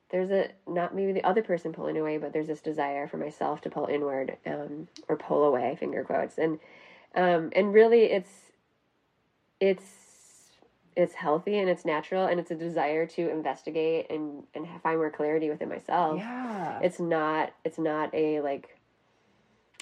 [0.09, 3.61] there's a not maybe the other person pulling away but there's this desire for myself
[3.61, 6.59] to pull inward um, or pull away finger quotes and
[7.15, 8.51] um, and really it's
[9.59, 9.98] it's
[10.99, 15.09] it's healthy and it's natural and it's a desire to investigate and and find more
[15.09, 16.79] clarity within myself Yeah.
[16.81, 18.77] it's not it's not a like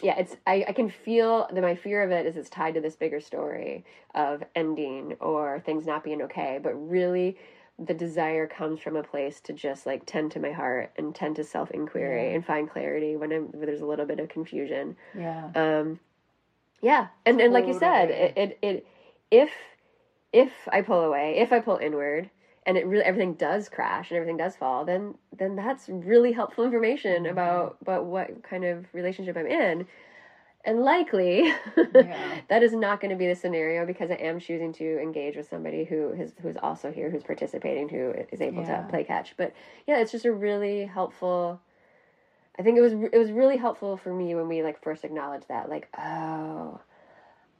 [0.03, 2.82] yeah it's I, I can feel that my fear of it is it's tied to
[2.82, 7.36] this bigger story of ending or things not being okay but really
[7.80, 11.36] the desire comes from a place to just like tend to my heart and tend
[11.38, 12.36] to self inquiry Yeah.
[12.36, 15.49] and find clarity when, I'm, when there's a little bit of confusion yeah.
[15.55, 15.99] um
[16.82, 18.88] yeah and and like you said it, it it
[19.32, 19.49] if
[20.34, 22.30] if i pull away if i pull inward
[22.65, 26.63] and it really everything does crash and everything does fall then then that's really helpful
[26.65, 27.30] information Mm-hmm.
[27.30, 29.86] about about what kind of relationship i'm in
[30.65, 31.53] and likely
[31.93, 32.17] Yeah.
[32.49, 35.47] that is not going to be the scenario because i am choosing to engage with
[35.47, 38.82] somebody who is who's also here who's participating who is able Yeah.
[38.82, 39.53] to play catch but
[39.88, 41.61] yeah it's just a really helpful
[42.59, 45.47] I think it was it was really helpful for me when we like first acknowledged
[45.47, 46.80] that like oh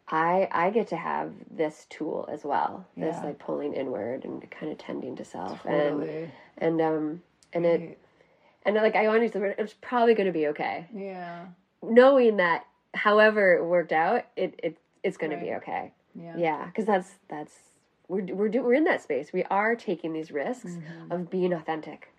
[0.10, 3.26] I I get to have this tool as well this Yeah.
[3.26, 6.24] like pulling inward and kind of tending to self Totally.
[6.24, 7.22] and and um
[7.54, 8.00] and it
[8.66, 11.48] and like I wanted to it's probably going to be okay Yeah.
[11.84, 16.38] knowing that however it worked out it it it's going to be okay Yeah.
[16.38, 17.54] yeah because that's that's
[18.08, 21.12] we're we're do, we're in that space we are taking these risks Mm-hmm.
[21.12, 22.14] of being authentic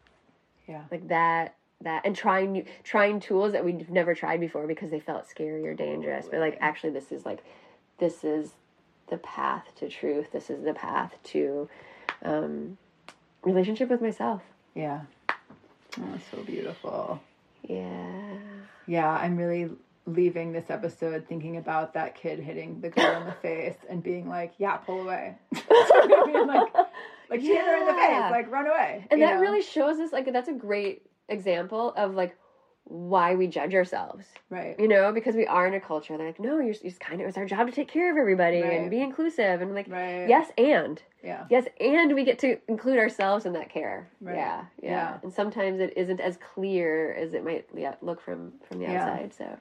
[0.67, 0.85] Yeah.
[0.91, 5.01] like that that and trying new trying tools that we've never tried before because they
[5.01, 7.39] felt scary or dangerous but like actually this is like
[7.99, 8.53] this is
[9.09, 10.33] the path to truth.
[10.33, 11.69] This is the path to
[12.25, 12.79] um,
[13.43, 14.43] relationship with myself.
[14.75, 15.03] Yeah.
[15.99, 17.21] Oh, so beautiful.
[17.63, 18.35] Yeah.
[18.87, 19.71] Yeah, I'm really
[20.07, 24.29] leaving this episode thinking about that kid hitting the girl in the face and being
[24.29, 26.75] like, "Yeah, pull away." like,
[27.29, 27.55] like yeah.
[27.55, 29.07] hit her in the face, like run away.
[29.11, 29.41] And that know?
[29.41, 32.37] really shows us like that's a great example of like
[32.89, 34.25] why we judge ourselves.
[34.49, 34.75] Right.
[34.81, 37.29] You know, because we are in a culture they're like, no, you're, it's kind of,
[37.29, 38.81] it's our job to take care of everybody right.
[38.81, 39.61] and be inclusive.
[39.61, 40.27] And like, right.
[40.27, 41.03] yes, and.
[41.23, 41.45] Yeah.
[41.51, 44.09] Yes, and we get to include ourselves in that care.
[44.23, 44.37] Right.
[44.37, 45.19] Yeah, yeah, yeah.
[45.23, 47.67] And sometimes it isn't as clear as it might
[48.03, 49.03] look from, from the yeah.
[49.03, 49.35] outside.
[49.35, 49.59] So.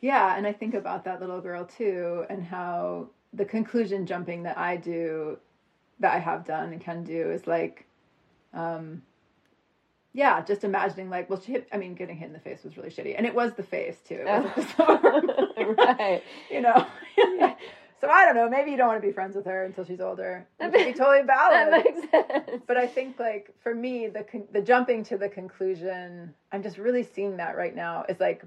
[0.00, 4.56] Yeah, and I think about that little girl too and how the conclusion jumping that
[4.56, 5.38] I do,
[5.98, 7.86] that I have done and can do is like,
[8.54, 9.02] um,
[10.14, 12.76] yeah, just imagining like, well, she hit, I mean, getting hit in the face was
[12.76, 13.14] really shitty.
[13.16, 14.16] And it was the face too.
[14.20, 14.84] It wasn't just the
[15.58, 15.76] arm.
[15.76, 16.22] right.
[16.50, 16.86] you know?
[18.00, 18.48] so I don't know.
[18.50, 20.46] Maybe you don't want to be friends with her until she's older.
[20.58, 21.72] That makes, be totally valid.
[21.72, 22.62] That makes sense.
[22.66, 26.76] But I think like for me, the, con- the jumping to the conclusion, I'm just
[26.76, 28.44] really seeing that right now is like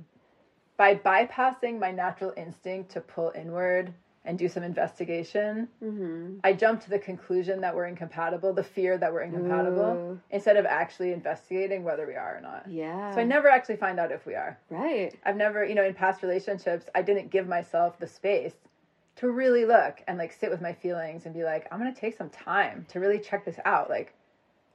[0.77, 3.93] by bypassing my natural instinct to pull inward
[4.25, 6.37] and do some investigation, mm-hmm.
[6.43, 10.19] I jumped to the conclusion that we're incompatible, the fear that we're incompatible, Ooh.
[10.31, 12.65] instead of actually investigating whether we are or not.
[12.67, 13.13] Yeah.
[13.13, 14.57] So I never actually find out if we are.
[14.69, 15.13] Right.
[15.25, 18.53] I've never, you know, in past relationships, I didn't give myself the space
[19.17, 21.99] to really look and like sit with my feelings and be like, I'm going to
[21.99, 23.89] take some time to really check this out.
[23.89, 24.13] Like,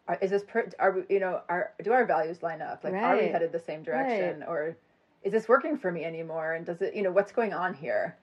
[0.08, 2.84] are, is this, per, are we, you know, are, do our values line up?
[2.84, 3.02] Like, right.
[3.02, 4.40] are we headed the same direction?
[4.40, 4.48] Right.
[4.48, 4.76] Or
[5.22, 6.54] is this working for me anymore?
[6.54, 8.16] And does it, you know, what's going on here?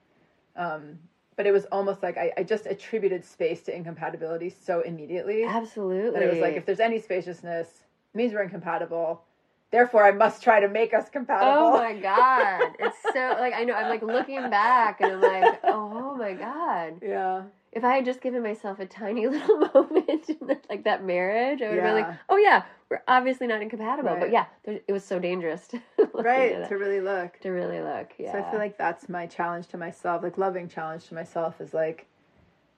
[0.56, 0.98] Um,
[1.38, 5.44] but it was almost like I, I, just attributed space to incompatibility so immediately.
[5.44, 6.10] Absolutely.
[6.10, 7.68] That it was like if there's any spaciousness,
[8.12, 9.22] it means we're incompatible.
[9.70, 11.52] Therefore, I must try to make us compatible.
[11.52, 15.60] Oh my god, it's so like I know I'm like looking back and I'm like,
[15.64, 17.00] oh my god.
[17.00, 21.62] Yeah if I had just given myself a tiny little moment the, like that marriage,
[21.62, 21.86] I would yeah.
[21.86, 24.10] have been like, oh yeah, we're obviously not incompatible.
[24.10, 24.20] Right.
[24.20, 25.68] But yeah, it was so dangerous.
[26.24, 27.38] right, to really look.
[27.40, 28.32] To really look, yeah.
[28.32, 31.74] So I feel like that's my challenge to myself, like loving challenge to myself is
[31.74, 32.06] like,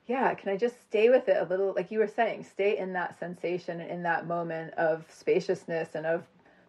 [0.07, 2.93] yeah, can I just stay with it a little, like you were saying, stay in
[2.95, 6.24] that sensation and in that moment of spaciousness and of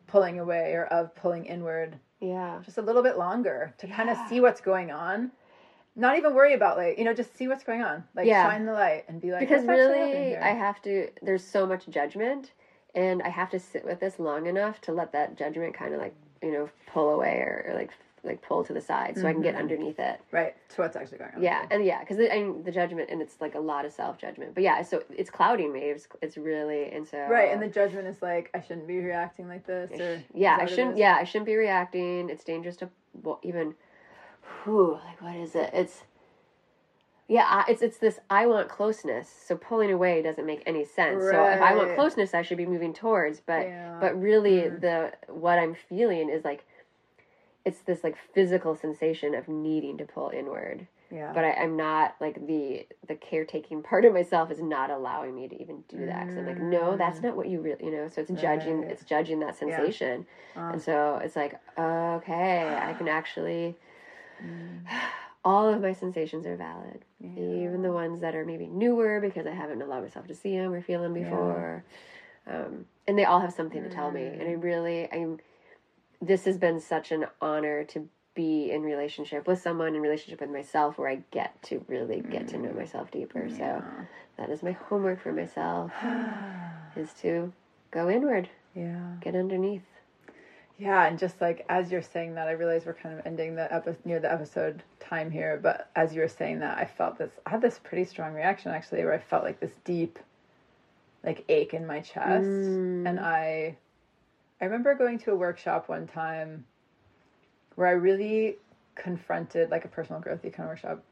[0.07, 1.97] pulling away or of pulling inward.
[2.19, 2.59] Yeah.
[2.63, 3.95] Just a little bit longer to yeah.
[3.95, 5.31] kind of see what's going on
[5.95, 8.49] not even worry about like you know just see what's going on like yeah.
[8.49, 12.51] shine the light and be like because really i have to there's so much judgment
[12.95, 15.99] and i have to sit with this long enough to let that judgment kind of
[15.99, 17.91] like you know pull away or, or like
[18.23, 19.27] like pull to the side so mm-hmm.
[19.27, 19.63] I can get mm-hmm.
[19.63, 20.21] underneath it.
[20.31, 20.55] Right.
[20.69, 21.41] So what's actually going on?
[21.41, 24.17] Yeah, and yeah, because I mean the judgment and it's like a lot of self
[24.19, 24.53] judgment.
[24.53, 25.81] But yeah, so it's clouding me.
[25.81, 27.51] It's, it's really and so right.
[27.51, 29.91] And the judgment is like I shouldn't be reacting like this.
[29.99, 30.97] Or yeah, I shouldn't.
[30.97, 32.29] Yeah, I shouldn't be reacting.
[32.29, 32.89] It's dangerous to
[33.23, 33.75] well, even.
[34.63, 35.71] Whew, like what is it?
[35.73, 36.03] It's
[37.31, 39.29] yeah, it's it's this I want closeness.
[39.47, 41.23] So pulling away doesn't make any sense.
[41.23, 41.31] Right.
[41.31, 43.39] So if I want closeness, I should be moving towards.
[43.39, 43.97] But yeah.
[44.01, 44.81] but really, mm.
[44.81, 46.65] the what I'm feeling is like
[47.63, 50.87] it's this like physical sensation of needing to pull inward.
[51.09, 51.31] Yeah.
[51.33, 55.47] But I, am not like the the caretaking part of myself is not allowing me
[55.47, 56.25] to even do that.
[56.25, 57.23] Because I'm like, no, that's mm.
[57.23, 58.09] not what you really, you know.
[58.09, 58.91] So it's judging, right.
[58.91, 60.25] it's judging that sensation,
[60.57, 60.73] yeah.
[60.73, 63.77] and so it's like, okay, I can actually.
[64.43, 64.81] Mm
[65.43, 67.39] all of my sensations are valid, yeah.
[67.39, 70.71] even the ones that are maybe newer because I haven't allowed myself to see them
[70.71, 71.83] or feel them before.
[72.47, 72.65] Yeah.
[72.65, 74.25] Um, and they all have something to tell me.
[74.25, 75.39] And I really, I'm.
[76.21, 80.51] This has been such an honor to be in relationship with someone, in relationship with
[80.51, 83.45] myself, where I get to really get to know myself deeper.
[83.47, 83.57] Yeah.
[83.57, 83.83] So
[84.37, 85.91] that is my homework for myself:
[86.95, 87.51] is to
[87.89, 88.49] go inward.
[88.75, 89.15] Yeah.
[89.21, 89.83] Get underneath.
[90.81, 93.71] Yeah, and just like as you're saying that, I realize we're kind of ending the
[93.71, 95.59] episode near the episode time here.
[95.61, 97.29] But as you were saying that, I felt this.
[97.45, 100.17] I had this pretty strong reaction actually, where I felt like this deep,
[101.23, 103.07] like ache in my chest, mm.
[103.07, 103.77] and I,
[104.59, 106.65] I remember going to a workshop one time,
[107.75, 108.57] where I really
[108.95, 111.03] confronted like a personal growth econ workshop,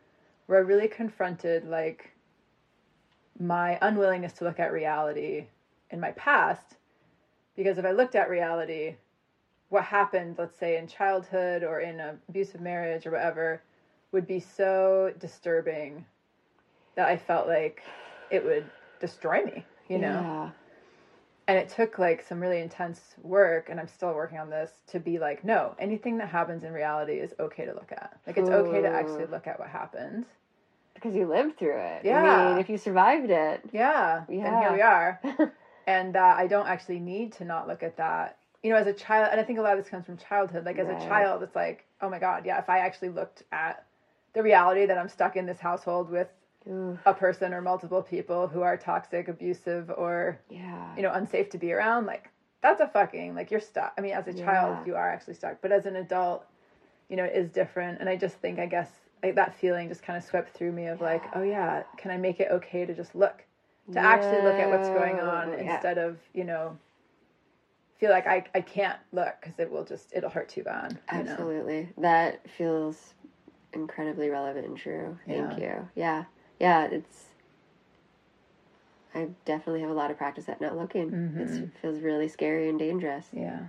[0.48, 2.12] where I really confronted like
[3.40, 5.46] my unwillingness to look at reality
[5.92, 6.78] in my past,
[7.56, 8.96] because if I looked at reality
[9.70, 13.62] what happened, let's say in childhood or in an abusive marriage or whatever,
[14.12, 16.06] would be so disturbing
[16.96, 17.84] that I felt like
[18.32, 18.66] it would
[19.00, 20.08] destroy me, you know?
[20.08, 20.50] Yeah.
[21.48, 25.00] And it took like some really intense work, and I'm still working on this to
[25.00, 28.20] be like, no, anything that happens in reality is okay to look at.
[28.28, 28.54] Like, it's Ooh.
[28.54, 30.26] okay to actually look at what happened.
[30.94, 32.02] Because you lived through it.
[32.04, 32.22] Yeah.
[32.22, 33.62] I mean, if you survived it.
[33.72, 34.26] Yeah.
[34.28, 34.46] Yeah.
[34.46, 35.54] And here we are.
[35.88, 38.94] and that I don't actually need to not look at that you know, as a
[38.94, 40.66] child, and I think a lot of this comes from childhood.
[40.66, 41.02] Like as right.
[41.02, 42.60] a child, it's like, oh my god, yeah.
[42.60, 43.86] If I actually looked at
[44.34, 46.28] the reality that I'm stuck in this household with
[47.06, 51.58] a person or multiple people who are toxic, abusive, or yeah, you know, unsafe to
[51.58, 52.30] be around, like
[52.62, 53.94] that's a fucking like you're stuck.
[53.98, 54.46] I mean, as a yeah.
[54.46, 56.46] child, you are actually stuck, but as an adult,
[57.10, 58.00] you know, it is different.
[58.00, 58.90] And I just think, I guess,
[59.24, 62.18] like, that feeling just kind of swept through me of like, oh yeah, can I
[62.18, 63.38] make it okay to just look,
[63.88, 64.08] to yeah.
[64.08, 65.74] actually look at what's going on yeah.
[65.74, 66.78] instead of you know
[68.00, 70.98] feel like I, I can't look because it will just it'll hurt too bad.
[71.10, 72.04] Absolutely, know?
[72.04, 73.14] that feels
[73.74, 75.18] incredibly relevant and true.
[75.28, 75.66] Thank yeah.
[75.66, 75.90] you.
[75.96, 76.24] Yeah,
[76.60, 76.86] yeah.
[76.86, 77.26] It's
[79.14, 81.12] I definitely have a lot of practice at not looking.
[81.12, 81.40] Mm-hmm.
[81.40, 83.26] It feels really scary and dangerous.
[83.34, 83.60] Yeah.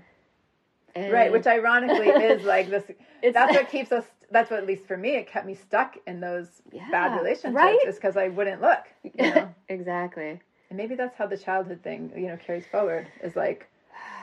[0.94, 2.84] And right, which ironically is like this.
[3.32, 4.04] that's what keeps us.
[4.30, 7.54] That's what, at least for me, it kept me stuck in those yeah, bad relationships.
[7.54, 7.78] Right?
[7.86, 8.84] Is because I wouldn't look.
[9.02, 9.54] You know?
[9.68, 10.40] exactly.
[10.68, 13.08] And maybe that's how the childhood thing, you know, carries forward.
[13.24, 13.68] Is like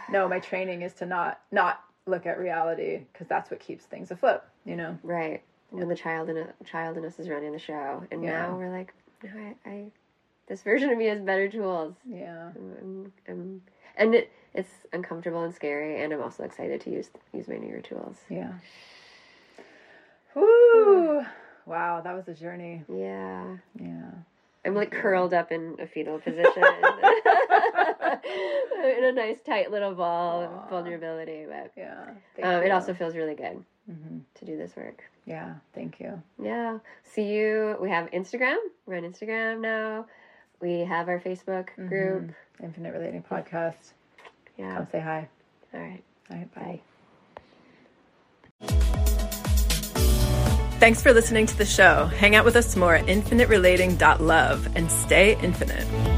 [0.09, 4.11] no, my training is to not not look at reality because that's what keeps things
[4.11, 4.43] afloat.
[4.65, 5.41] You know, right?
[5.71, 5.79] Yeah.
[5.79, 8.47] When the child in a child in us is running the show, and yeah.
[8.47, 8.93] now we're like,
[9.23, 9.85] no, I, I,
[10.47, 11.95] this version of me has better tools.
[12.09, 13.61] Yeah, I'm, I'm,
[13.97, 17.81] and it, it's uncomfortable and scary, and I'm also excited to use use my newer
[17.81, 18.17] tools.
[18.29, 18.53] Yeah.
[20.33, 20.39] Hmm.
[20.41, 21.25] Woo!
[21.65, 22.83] Wow, that was a journey.
[22.87, 23.57] Yeah.
[23.79, 24.11] Yeah.
[24.65, 26.63] I'm like curled up in a fetal position.
[28.13, 30.63] in a nice tight little ball Aww.
[30.63, 31.45] of vulnerability.
[31.47, 32.11] But yeah,
[32.43, 34.19] um, it also feels really good mm-hmm.
[34.35, 35.03] to do this work.
[35.25, 36.21] Yeah, thank you.
[36.41, 37.77] Yeah, see you.
[37.81, 38.57] We have Instagram.
[38.85, 40.05] We're on Instagram now.
[40.61, 41.87] We have our Facebook mm-hmm.
[41.87, 42.31] group,
[42.63, 43.93] Infinite Relating Podcast.
[44.57, 45.29] Yeah, come say hi.
[45.73, 46.03] All right.
[46.31, 46.55] All right.
[46.55, 46.81] Bye.
[50.79, 52.05] Thanks for listening to the show.
[52.05, 56.16] Hang out with us more at infiniterelating.love and stay infinite.